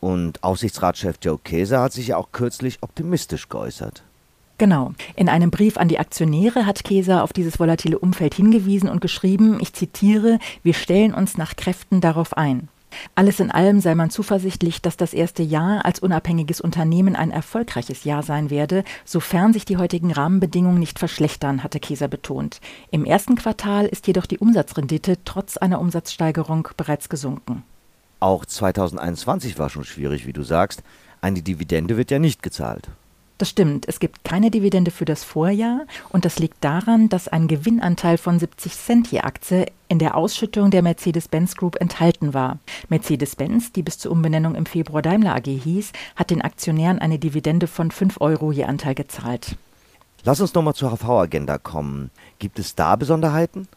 Und 0.00 0.42
Aufsichtsratschef 0.44 1.16
Joe 1.22 1.38
Käser 1.42 1.80
hat 1.80 1.92
sich 1.92 2.08
ja 2.08 2.16
auch 2.16 2.28
kürzlich 2.32 2.78
optimistisch 2.82 3.48
geäußert. 3.48 4.02
Genau. 4.58 4.92
In 5.14 5.28
einem 5.28 5.50
Brief 5.50 5.76
an 5.76 5.86
die 5.86 6.00
Aktionäre 6.00 6.66
hat 6.66 6.82
Käser 6.82 7.22
auf 7.22 7.32
dieses 7.32 7.60
volatile 7.60 7.98
Umfeld 7.98 8.34
hingewiesen 8.34 8.88
und 8.88 9.00
geschrieben, 9.00 9.58
ich 9.60 9.72
zitiere, 9.72 10.40
wir 10.64 10.74
stellen 10.74 11.14
uns 11.14 11.38
nach 11.38 11.54
Kräften 11.54 12.00
darauf 12.00 12.36
ein. 12.36 12.68
Alles 13.14 13.38
in 13.38 13.50
allem 13.50 13.80
sei 13.80 13.94
man 13.94 14.10
zuversichtlich, 14.10 14.80
dass 14.82 14.96
das 14.96 15.12
erste 15.12 15.42
Jahr 15.42 15.84
als 15.84 16.00
unabhängiges 16.00 16.60
Unternehmen 16.60 17.14
ein 17.14 17.30
erfolgreiches 17.30 18.04
Jahr 18.04 18.22
sein 18.22 18.50
werde, 18.50 18.82
sofern 19.04 19.52
sich 19.52 19.64
die 19.64 19.76
heutigen 19.76 20.10
Rahmenbedingungen 20.10 20.78
nicht 20.78 20.98
verschlechtern, 20.98 21.62
hatte 21.62 21.80
Käser 21.80 22.08
betont. 22.08 22.60
Im 22.90 23.04
ersten 23.04 23.36
Quartal 23.36 23.86
ist 23.86 24.06
jedoch 24.06 24.26
die 24.26 24.38
Umsatzrendite 24.38 25.18
trotz 25.24 25.56
einer 25.56 25.80
Umsatzsteigerung 25.80 26.68
bereits 26.76 27.08
gesunken. 27.08 27.62
Auch 28.20 28.44
2021 28.44 29.58
war 29.58 29.70
schon 29.70 29.84
schwierig, 29.84 30.26
wie 30.26 30.32
du 30.32 30.42
sagst. 30.42 30.82
Eine 31.20 31.42
Dividende 31.42 31.96
wird 31.96 32.10
ja 32.10 32.18
nicht 32.18 32.42
gezahlt. 32.42 32.88
Das 33.38 33.48
stimmt. 33.48 33.86
Es 33.86 34.00
gibt 34.00 34.24
keine 34.24 34.50
Dividende 34.50 34.90
für 34.90 35.04
das 35.04 35.22
Vorjahr 35.22 35.82
und 36.08 36.24
das 36.24 36.40
liegt 36.40 36.62
daran, 36.64 37.08
dass 37.08 37.28
ein 37.28 37.46
Gewinnanteil 37.46 38.18
von 38.18 38.40
70 38.40 38.76
Cent 38.76 39.12
je 39.12 39.20
Aktie 39.20 39.66
in 39.86 40.00
der 40.00 40.16
Ausschüttung 40.16 40.72
der 40.72 40.82
Mercedes-Benz 40.82 41.54
Group 41.54 41.80
enthalten 41.80 42.34
war. 42.34 42.58
Mercedes-Benz, 42.88 43.70
die 43.70 43.84
bis 43.84 43.98
zur 43.98 44.10
Umbenennung 44.10 44.56
im 44.56 44.66
Februar 44.66 45.02
Daimler 45.02 45.36
AG 45.36 45.46
hieß, 45.46 45.92
hat 46.16 46.30
den 46.30 46.42
Aktionären 46.42 46.98
eine 46.98 47.20
Dividende 47.20 47.68
von 47.68 47.92
5 47.92 48.20
Euro 48.20 48.50
je 48.50 48.64
Anteil 48.64 48.96
gezahlt. 48.96 49.56
Lass 50.24 50.40
uns 50.40 50.52
nochmal 50.52 50.74
zur 50.74 50.90
HV-Agenda 50.90 51.58
kommen. 51.58 52.10
Gibt 52.40 52.58
es 52.58 52.74
da 52.74 52.96
Besonderheiten? 52.96 53.68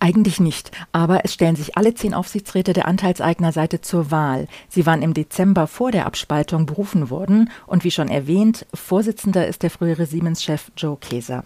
Eigentlich 0.00 0.38
nicht, 0.38 0.70
aber 0.92 1.24
es 1.24 1.34
stellen 1.34 1.56
sich 1.56 1.76
alle 1.76 1.92
zehn 1.92 2.14
Aufsichtsräte 2.14 2.72
der 2.72 2.86
Anteilseignerseite 2.86 3.80
zur 3.80 4.12
Wahl. 4.12 4.46
Sie 4.68 4.86
waren 4.86 5.02
im 5.02 5.12
Dezember 5.12 5.66
vor 5.66 5.90
der 5.90 6.06
Abspaltung 6.06 6.66
berufen 6.66 7.10
worden 7.10 7.50
und 7.66 7.82
wie 7.82 7.90
schon 7.90 8.08
erwähnt, 8.08 8.64
Vorsitzender 8.72 9.48
ist 9.48 9.64
der 9.64 9.70
frühere 9.70 10.06
Siemens-Chef 10.06 10.70
Joe 10.76 10.96
Keser. 11.00 11.42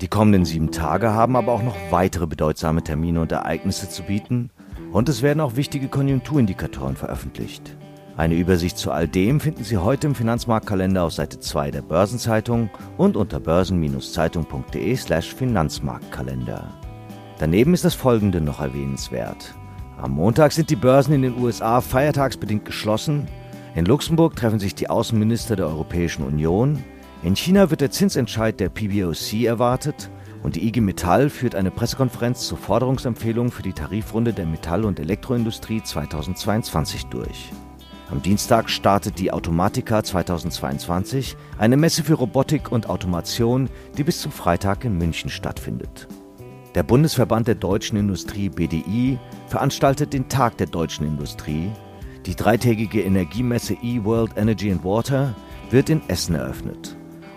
Die 0.00 0.08
kommenden 0.08 0.44
sieben 0.44 0.70
Tage 0.70 1.10
haben 1.10 1.34
aber 1.34 1.52
auch 1.52 1.62
noch 1.62 1.76
weitere 1.90 2.28
bedeutsame 2.28 2.84
Termine 2.84 3.20
und 3.20 3.32
Ereignisse 3.32 3.88
zu 3.88 4.04
bieten 4.04 4.50
und 4.92 5.08
es 5.08 5.22
werden 5.22 5.40
auch 5.40 5.56
wichtige 5.56 5.88
Konjunkturindikatoren 5.88 6.96
veröffentlicht. 6.96 7.76
Eine 8.20 8.34
Übersicht 8.34 8.76
zu 8.76 8.92
all 8.92 9.08
dem 9.08 9.40
finden 9.40 9.64
Sie 9.64 9.78
heute 9.78 10.06
im 10.06 10.14
Finanzmarktkalender 10.14 11.04
auf 11.04 11.14
Seite 11.14 11.40
2 11.40 11.70
der 11.70 11.80
Börsenzeitung 11.80 12.68
und 12.98 13.16
unter 13.16 13.40
börsen-zeitung.de/slash 13.40 15.34
Finanzmarktkalender. 15.34 16.68
Daneben 17.38 17.72
ist 17.72 17.86
das 17.86 17.94
folgende 17.94 18.42
noch 18.42 18.60
erwähnenswert. 18.60 19.54
Am 19.96 20.10
Montag 20.10 20.52
sind 20.52 20.68
die 20.68 20.76
Börsen 20.76 21.14
in 21.14 21.22
den 21.22 21.40
USA 21.40 21.80
feiertagsbedingt 21.80 22.66
geschlossen. 22.66 23.26
In 23.74 23.86
Luxemburg 23.86 24.36
treffen 24.36 24.58
sich 24.58 24.74
die 24.74 24.90
Außenminister 24.90 25.56
der 25.56 25.68
Europäischen 25.68 26.22
Union. 26.22 26.84
In 27.22 27.36
China 27.36 27.70
wird 27.70 27.80
der 27.80 27.90
Zinsentscheid 27.90 28.60
der 28.60 28.68
PBOC 28.68 29.44
erwartet. 29.44 30.10
Und 30.42 30.56
die 30.56 30.68
IG 30.68 30.82
Metall 30.82 31.30
führt 31.30 31.54
eine 31.54 31.70
Pressekonferenz 31.70 32.46
zur 32.46 32.58
Forderungsempfehlung 32.58 33.50
für 33.50 33.62
die 33.62 33.72
Tarifrunde 33.72 34.34
der 34.34 34.44
Metall- 34.44 34.84
und 34.84 35.00
Elektroindustrie 35.00 35.82
2022 35.82 37.06
durch. 37.06 37.50
Am 38.10 38.20
Dienstag 38.22 38.68
startet 38.68 39.20
die 39.20 39.32
Automatica 39.32 40.02
2022, 40.02 41.36
eine 41.58 41.76
Messe 41.76 42.02
für 42.02 42.14
Robotik 42.14 42.72
und 42.72 42.88
Automation, 42.88 43.70
die 43.96 44.02
bis 44.02 44.20
zum 44.20 44.32
Freitag 44.32 44.84
in 44.84 44.98
München 44.98 45.30
stattfindet. 45.30 46.08
Der 46.74 46.82
Bundesverband 46.82 47.46
der 47.46 47.54
deutschen 47.54 47.96
Industrie 47.96 48.48
BDI 48.48 49.16
veranstaltet 49.46 50.12
den 50.12 50.28
Tag 50.28 50.56
der 50.56 50.66
deutschen 50.66 51.06
Industrie. 51.06 51.70
Die 52.26 52.34
dreitägige 52.34 53.00
Energiemesse 53.00 53.74
eWorld 53.74 54.32
Energy 54.36 54.72
and 54.72 54.84
Water 54.84 55.36
wird 55.70 55.88
in 55.88 56.02
Essen 56.08 56.34
eröffnet. 56.34 56.96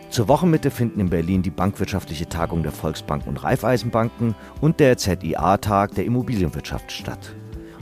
Zur 0.09 0.27
Wochenmitte 0.27 0.71
finden 0.71 0.99
in 0.99 1.09
Berlin 1.09 1.43
die 1.43 1.51
bankwirtschaftliche 1.51 2.29
Tagung 2.29 2.63
der 2.63 2.71
Volksbanken 2.71 3.29
und 3.29 3.43
Raiffeisenbanken 3.43 4.33
und 4.59 4.79
der 4.79 4.97
ZIA-Tag 4.97 5.93
der 5.93 6.05
Immobilienwirtschaft 6.05 6.91
statt. 6.91 7.35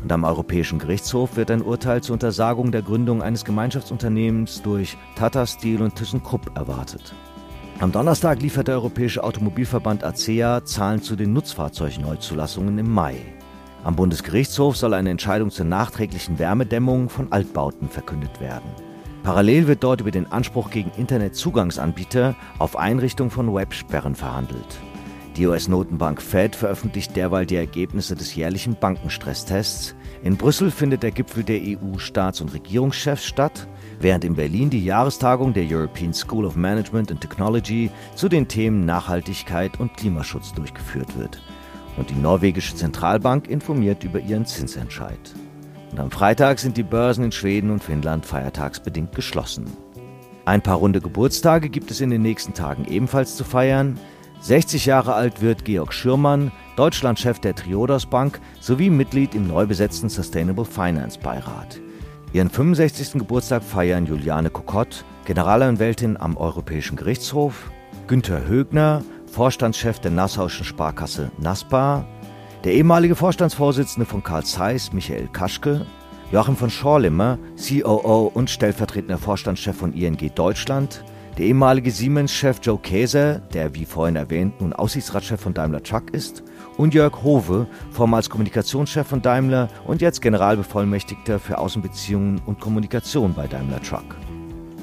Und 0.04 0.12
am 0.12 0.24
Europäischen 0.24 0.80
Gerichtshof 0.80 1.36
wird 1.36 1.52
ein 1.52 1.62
Urteil 1.62 2.02
zur 2.02 2.14
Untersagung 2.14 2.72
der 2.72 2.82
Gründung 2.82 3.22
eines 3.22 3.46
Gemeinschaftsunternehmens 3.46 4.62
durch 4.62 4.98
Tata 5.16 5.46
Steel 5.46 5.82
und 5.82 5.96
ThyssenKrupp 5.96 6.58
erwartet. 6.58 7.14
Am 7.80 7.92
Donnerstag 7.92 8.42
liefert 8.42 8.68
der 8.68 8.76
Europäische 8.76 9.24
Automobilverband 9.24 10.04
ACEA 10.04 10.66
Zahlen 10.66 11.02
zu 11.02 11.16
den 11.16 11.34
Nutzfahrzeugneuzulassungen 11.34 12.78
im 12.78 12.92
Mai. 12.92 13.18
Am 13.84 13.96
Bundesgerichtshof 13.96 14.78
soll 14.78 14.94
eine 14.94 15.10
Entscheidung 15.10 15.50
zur 15.50 15.66
nachträglichen 15.66 16.38
Wärmedämmung 16.38 17.10
von 17.10 17.32
Altbauten 17.32 17.90
verkündet 17.90 18.40
werden. 18.40 18.70
Parallel 19.24 19.68
wird 19.68 19.84
dort 19.84 20.02
über 20.02 20.12
den 20.12 20.32
Anspruch 20.32 20.70
gegen 20.70 20.92
Internetzugangsanbieter 20.98 22.36
auf 22.60 22.76
Einrichtung 22.76 23.30
von 23.30 23.54
Websperren 23.54 24.16
verhandelt. 24.16 24.80
Die 25.38 25.48
US-Notenbank 25.48 26.22
Fed 26.22 26.58
veröffentlicht 26.58 27.16
derweil 27.16 27.46
die 27.46 27.56
Ergebnisse 27.56 28.16
des 28.16 28.36
jährlichen 28.36 28.76
Bankenstresstests. 28.76 29.96
In 30.24 30.36
Brüssel 30.36 30.72
findet 30.72 31.04
der 31.04 31.12
Gipfel 31.12 31.44
der 31.44 31.62
EU-Staats- 31.62 32.42
und 32.42 32.54
Regierungschefs 32.54 33.26
statt, 33.26 33.68
während 34.02 34.26
in 34.26 34.36
Berlin 34.36 34.70
die 34.70 34.84
Jahrestagung 34.84 35.54
der 35.54 35.66
European 35.66 36.14
School 36.14 36.46
of 36.46 36.58
Management 36.58 37.12
and 37.12 37.22
Technology 37.22 37.90
zu 38.16 38.28
den 38.28 38.48
Themen 38.50 38.86
Nachhaltigkeit 38.86 39.80
und 39.80 39.96
Klimaschutz 39.96 40.54
durchgeführt 40.54 41.18
wird. 41.18 41.42
Und 41.96 42.10
die 42.10 42.16
norwegische 42.16 42.76
Zentralbank 42.76 43.48
informiert 43.48 44.04
über 44.04 44.20
ihren 44.20 44.46
Zinsentscheid. 44.46 45.34
Und 45.92 46.00
am 46.00 46.12
Freitag 46.12 46.60
sind 46.60 46.76
die 46.76 46.84
Börsen 46.84 47.26
in 47.26 47.32
Schweden 47.32 47.70
und 47.70 47.84
Finnland 47.84 48.26
feiertagsbedingt 48.26 49.16
geschlossen. 49.16 49.66
Ein 50.44 50.62
paar 50.62 50.78
runde 50.78 51.02
Geburtstage 51.02 51.70
gibt 51.70 51.92
es 51.92 52.02
in 52.02 52.10
den 52.10 52.22
nächsten 52.22 52.54
Tagen 52.54 52.86
ebenfalls 52.86 53.38
zu 53.38 53.44
feiern. 53.44 53.98
60 54.42 54.88
Jahre 54.88 55.14
alt 55.14 55.42
wird 55.42 55.66
Georg 55.66 55.94
Schürmann, 55.94 56.52
Deutschlandchef 56.76 57.38
der 57.40 57.54
Triodos 57.54 58.08
Bank 58.08 58.42
sowie 58.60 58.90
Mitglied 58.90 59.36
im 59.36 59.48
neu 59.48 59.68
besetzten 59.68 60.10
Sustainable 60.10 60.66
Finance 60.66 61.20
Beirat. 61.20 61.80
Ihren 62.34 62.50
65. 62.50 63.20
Geburtstag 63.20 63.64
feiern 63.64 64.08
Juliane 64.08 64.50
Kokott, 64.50 65.06
Generalanwältin 65.26 66.18
am 66.18 66.38
Europäischen 66.38 66.96
Gerichtshof, 66.96 67.70
Günther 68.08 68.48
Högner, 68.48 69.04
Vorstandschef 69.32 70.00
der 70.00 70.12
Nassauischen 70.12 70.66
Sparkasse 70.66 71.30
NASPA, 71.38 72.04
der 72.64 72.74
ehemalige 72.74 73.16
Vorstandsvorsitzende 73.16 74.08
von 74.08 74.24
Karl 74.24 74.44
Zeiss, 74.44 74.92
Michael 74.92 75.28
Kaschke, 75.28 75.86
Joachim 76.32 76.56
von 76.56 76.72
Schorlimmer, 76.72 77.38
COO 77.58 78.32
und 78.34 78.50
stellvertretender 78.50 79.20
Vorstandschef 79.20 79.78
von 79.78 79.94
ING 79.94 80.18
Deutschland, 80.34 81.04
der 81.38 81.46
ehemalige 81.46 81.92
Siemens-Chef 81.92 82.60
Joe 82.62 82.78
Käser, 82.78 83.40
der 83.54 83.74
wie 83.76 83.86
vorhin 83.86 84.16
erwähnt 84.16 84.60
nun 84.62 84.74
Aussichtsratschef 84.74 85.40
von 85.40 85.54
Daimler 85.54 85.84
Truck 85.84 86.14
ist, 86.14 86.44
und 86.78 86.94
Jörg 86.94 87.24
Hove, 87.24 87.68
vormals 87.92 88.30
Kommunikationschef 88.30 89.08
von 89.08 89.22
Daimler 89.22 89.70
und 89.86 90.02
jetzt 90.02 90.22
Generalbevollmächtigter 90.22 91.40
für 91.40 91.58
Außenbeziehungen 91.58 92.42
und 92.46 92.60
Kommunikation 92.60 93.34
bei 93.34 93.48
Daimler 93.48 93.82
Truck. 93.82 94.16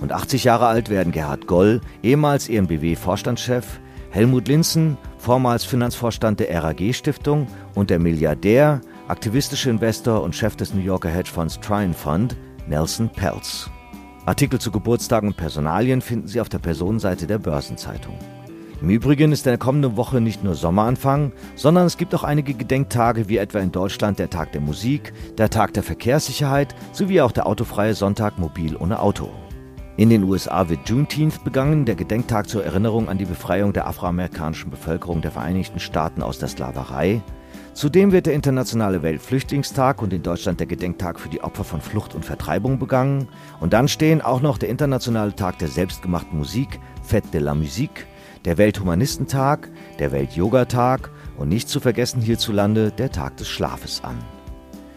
Und 0.00 0.12
80 0.12 0.44
Jahre 0.44 0.66
alt 0.66 0.90
werden 0.90 1.12
Gerhard 1.12 1.46
Goll, 1.46 1.80
ehemals 2.02 2.48
EMBW-Vorstandschef, 2.48 3.80
Helmut 4.10 4.48
Linzen, 4.48 4.96
vormals 5.18 5.64
Finanzvorstand 5.64 6.40
der 6.40 6.62
RAG-Stiftung 6.62 7.46
und 7.74 7.90
der 7.90 7.98
Milliardär, 7.98 8.80
aktivistische 9.08 9.70
Investor 9.70 10.22
und 10.22 10.34
Chef 10.34 10.56
des 10.56 10.72
New 10.72 10.82
Yorker 10.82 11.10
Hedgefonds 11.10 11.58
Tryon 11.60 11.94
Fund, 11.94 12.36
Nelson 12.68 13.08
Peltz. 13.08 13.70
Artikel 14.28 14.60
zu 14.60 14.70
Geburtstagen 14.70 15.30
und 15.30 15.38
Personalien 15.38 16.02
finden 16.02 16.28
Sie 16.28 16.42
auf 16.42 16.50
der 16.50 16.58
Personenseite 16.58 17.26
der 17.26 17.38
Börsenzeitung. 17.38 18.14
Im 18.82 18.90
Übrigen 18.90 19.32
ist 19.32 19.46
in 19.46 19.52
der 19.52 19.58
kommenden 19.58 19.96
Woche 19.96 20.20
nicht 20.20 20.44
nur 20.44 20.54
Sommeranfang, 20.54 21.32
sondern 21.56 21.86
es 21.86 21.96
gibt 21.96 22.14
auch 22.14 22.24
einige 22.24 22.52
Gedenktage, 22.52 23.30
wie 23.30 23.38
etwa 23.38 23.60
in 23.60 23.72
Deutschland 23.72 24.18
der 24.18 24.28
Tag 24.28 24.52
der 24.52 24.60
Musik, 24.60 25.14
der 25.38 25.48
Tag 25.48 25.72
der 25.72 25.82
Verkehrssicherheit 25.82 26.74
sowie 26.92 27.22
auch 27.22 27.32
der 27.32 27.46
autofreie 27.46 27.94
Sonntag 27.94 28.38
mobil 28.38 28.76
ohne 28.76 29.00
Auto. 29.00 29.30
In 29.96 30.10
den 30.10 30.24
USA 30.24 30.68
wird 30.68 30.86
Juneteenth 30.86 31.42
begangen, 31.42 31.86
der 31.86 31.94
Gedenktag 31.94 32.50
zur 32.50 32.62
Erinnerung 32.62 33.08
an 33.08 33.16
die 33.16 33.24
Befreiung 33.24 33.72
der 33.72 33.86
afroamerikanischen 33.86 34.70
Bevölkerung 34.70 35.22
der 35.22 35.30
Vereinigten 35.30 35.80
Staaten 35.80 36.22
aus 36.22 36.38
der 36.38 36.48
Sklaverei. 36.48 37.22
Zudem 37.78 38.10
wird 38.10 38.26
der 38.26 38.34
Internationale 38.34 39.04
Weltflüchtlingstag 39.04 40.02
und 40.02 40.12
in 40.12 40.24
Deutschland 40.24 40.58
der 40.58 40.66
Gedenktag 40.66 41.20
für 41.20 41.28
die 41.28 41.44
Opfer 41.44 41.62
von 41.62 41.80
Flucht 41.80 42.12
und 42.12 42.24
Vertreibung 42.24 42.80
begangen. 42.80 43.28
Und 43.60 43.72
dann 43.72 43.86
stehen 43.86 44.20
auch 44.20 44.40
noch 44.40 44.58
der 44.58 44.68
Internationale 44.68 45.32
Tag 45.36 45.60
der 45.60 45.68
selbstgemachten 45.68 46.36
Musik, 46.36 46.80
Fête 47.08 47.30
de 47.30 47.40
la 47.40 47.54
Musique, 47.54 48.04
der 48.44 48.58
Welthumanistentag, 48.58 49.70
der 50.00 50.10
Welt-Yoga-Tag 50.10 51.12
und 51.36 51.50
nicht 51.50 51.68
zu 51.68 51.78
vergessen 51.78 52.20
hierzulande 52.20 52.90
der 52.90 53.12
Tag 53.12 53.36
des 53.36 53.46
Schlafes 53.46 54.02
an. 54.02 54.18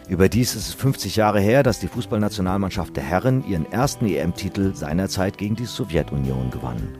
Überdies 0.08 0.56
ist 0.56 0.66
es 0.66 0.74
50 0.74 1.14
Jahre 1.14 1.38
her, 1.38 1.62
dass 1.62 1.78
die 1.78 1.86
Fußballnationalmannschaft 1.86 2.96
der 2.96 3.04
Herren 3.04 3.46
ihren 3.46 3.70
ersten 3.70 4.06
EM-Titel 4.06 4.74
seinerzeit 4.74 5.38
gegen 5.38 5.54
die 5.54 5.66
Sowjetunion 5.66 6.50
gewann. 6.50 6.98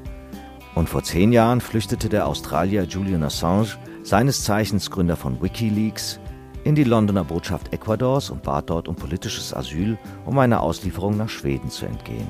Und 0.77 0.88
vor 0.88 1.03
zehn 1.03 1.33
Jahren 1.33 1.61
flüchtete 1.61 2.09
der 2.09 2.29
Australier 2.29 2.85
Julian 2.85 3.25
Assange, 3.25 3.77
seines 4.03 4.45
Zeichens 4.45 4.91
Gründer 4.91 5.17
von 5.17 5.41
Wikileaks, 5.41 6.19
in 6.65 6.75
die 6.75 6.85
Londoner 6.85 7.25
Botschaft 7.25 7.73
Ecuadors 7.73 8.31
und 8.31 8.43
bat 8.43 8.71
dort 8.71 8.88
um 8.88 8.95
politisches 8.95 9.55
Asyl, 9.55 9.99
um 10.25 10.38
einer 10.38 10.61
Auslieferung 10.61 11.17
nach 11.17 11.29
Schweden 11.29 11.71
zu 11.71 11.87
entgehen. 11.87 12.29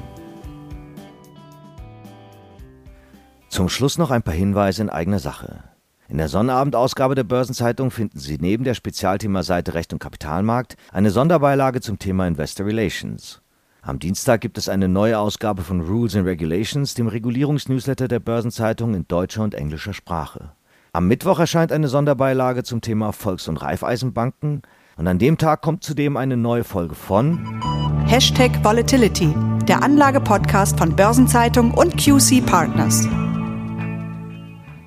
Zum 3.49 3.69
Schluss 3.69 3.99
noch 3.99 4.11
ein 4.11 4.23
paar 4.23 4.35
Hinweise 4.35 4.83
in 4.83 4.89
eigener 4.89 5.19
Sache. 5.19 5.65
In 6.09 6.19
der 6.19 6.29
Sonnabendausgabe 6.29 7.15
der 7.15 7.25
Börsenzeitung 7.25 7.91
finden 7.91 8.19
Sie 8.19 8.39
neben 8.39 8.65
der 8.65 8.75
Spezialthemaseite 8.75 9.75
Recht 9.75 9.93
und 9.93 9.99
Kapitalmarkt 9.99 10.77
eine 10.91 11.11
Sonderbeilage 11.11 11.81
zum 11.81 11.99
Thema 11.99 12.27
Investor 12.27 12.67
Relations. 12.67 13.43
Am 13.83 13.99
Dienstag 13.99 14.41
gibt 14.41 14.59
es 14.59 14.69
eine 14.69 14.89
neue 14.89 15.19
Ausgabe 15.19 15.63
von 15.63 15.81
Rules 15.81 16.15
and 16.17 16.27
Regulations, 16.27 16.95
dem 16.95 17.09
Regulierungsnewsletter 17.09 18.09
der 18.09 18.21
Börsenzeitung 18.21 18.95
in 18.95 19.09
deutscher 19.09 19.43
und 19.43 19.55
englischer 19.55 19.93
Sprache. 19.93 20.53
Am 20.95 21.09
Mittwoch 21.09 21.39
erscheint 21.39 21.73
eine 21.73 21.89
Sonderbeilage 21.89 22.65
zum 22.65 22.83
Thema 22.83 23.13
Volks- 23.13 23.49
und 23.49 23.57
Raiffeisenbanken 23.57 24.61
und 24.99 25.09
an 25.09 25.19
dem 25.19 25.39
Tag 25.39 25.63
kommt 25.63 25.83
zudem 25.83 26.19
eine 26.19 26.37
neue 26.37 26.65
Folge 26.65 26.95
von 26.95 27.63
Hashtag 28.07 28.63
Volatility, 28.63 29.35
der 29.67 29.83
Anlagepodcast 29.83 30.77
von 30.77 30.95
Börsenzeitung 30.95 31.73
und 31.73 31.97
QC 31.97 32.45
Partners. 32.45 33.09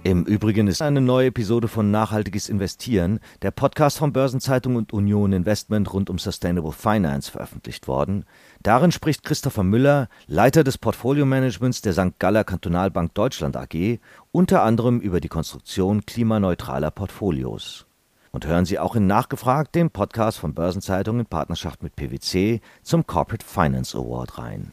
Im 0.05 0.23
Übrigen 0.23 0.67
ist 0.67 0.83
eine 0.83 1.01
neue 1.01 1.29
Episode 1.29 1.67
von 1.67 1.89
Nachhaltiges 1.89 2.47
Investieren, 2.47 3.19
der 3.41 3.49
Podcast 3.49 3.97
von 3.97 4.13
Börsenzeitung 4.13 4.75
und 4.75 4.93
Union 4.93 5.33
Investment 5.33 5.91
rund 5.91 6.11
um 6.11 6.19
Sustainable 6.19 6.73
Finance 6.73 7.31
veröffentlicht 7.31 7.87
worden. 7.87 8.23
Darin 8.61 8.91
spricht 8.91 9.23
Christopher 9.23 9.63
Müller, 9.63 10.07
Leiter 10.27 10.63
des 10.63 10.77
Portfolio-Managements 10.77 11.81
der 11.81 11.93
St. 11.93 12.19
Galler 12.19 12.43
Kantonalbank 12.43 13.15
Deutschland 13.15 13.57
AG, 13.57 13.97
unter 14.31 14.61
anderem 14.61 14.99
über 14.99 15.19
die 15.19 15.27
Konstruktion 15.27 16.05
klimaneutraler 16.05 16.91
Portfolios. 16.91 17.87
Und 18.31 18.45
hören 18.45 18.65
Sie 18.65 18.77
auch 18.77 18.95
in 18.95 19.07
Nachgefragt 19.07 19.73
den 19.73 19.89
Podcast 19.89 20.37
von 20.37 20.53
Börsenzeitung 20.53 21.19
in 21.19 21.25
Partnerschaft 21.25 21.81
mit 21.81 21.95
PwC 21.95 22.61
zum 22.83 23.07
Corporate 23.07 23.43
Finance 23.43 23.97
Award 23.97 24.37
rein. 24.37 24.71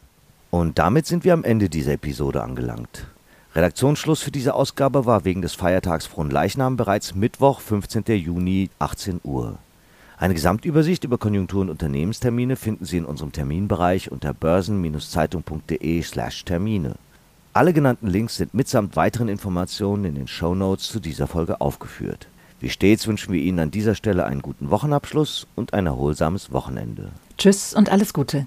Und 0.51 0.79
damit 0.79 1.07
sind 1.07 1.25
wir 1.25 1.33
am 1.33 1.43
Ende 1.43 1.71
dieser 1.71 1.93
Episode 1.93 2.43
angelangt. 2.43 3.07
Redaktionsschluss 3.55 4.23
für 4.23 4.31
diese 4.31 4.55
Ausgabe 4.55 5.05
war 5.05 5.27
wegen 5.27 5.43
des 5.43 5.53
Feiertags 5.55 6.07
Frohen 6.07 6.31
Leichnam 6.31 6.79
bereits 6.79 7.15
Mittwoch, 7.15 7.61
15. 7.61 8.05
Juni, 8.17 8.71
18 8.79 9.21
Uhr. 9.25 9.59
Eine 10.17 10.33
Gesamtübersicht 10.33 11.05
über 11.05 11.19
Konjunktur- 11.19 11.61
und 11.61 11.69
Unternehmenstermine 11.69 12.57
finden 12.57 12.87
Sie 12.87 12.97
in 12.97 13.05
unserem 13.05 13.33
Terminbereich 13.33 14.11
unter 14.11 14.33
börsen-zeitung.de/termine. 14.33 16.95
Alle 17.53 17.75
genannten 17.75 18.07
Links 18.07 18.39
sind 18.39 18.55
mitsamt 18.55 18.97
weiteren 18.97 19.29
Informationen 19.29 20.07
in 20.07 20.15
den 20.15 20.29
Show 20.29 20.55
Notes 20.55 20.89
zu 20.89 21.01
dieser 21.01 21.27
Folge 21.27 21.61
aufgeführt. 21.61 22.29
Wie 22.61 22.71
stets 22.71 23.07
wünschen 23.07 23.35
wir 23.35 23.43
Ihnen 23.43 23.59
an 23.59 23.71
dieser 23.71 23.95
Stelle 23.95 24.25
einen 24.25 24.41
guten 24.41 24.71
Wochenabschluss 24.71 25.47
und 25.57 25.75
ein 25.75 25.85
erholsames 25.85 26.53
Wochenende. 26.53 27.11
Tschüss 27.37 27.75
und 27.75 27.91
alles 27.91 28.15
Gute. 28.15 28.47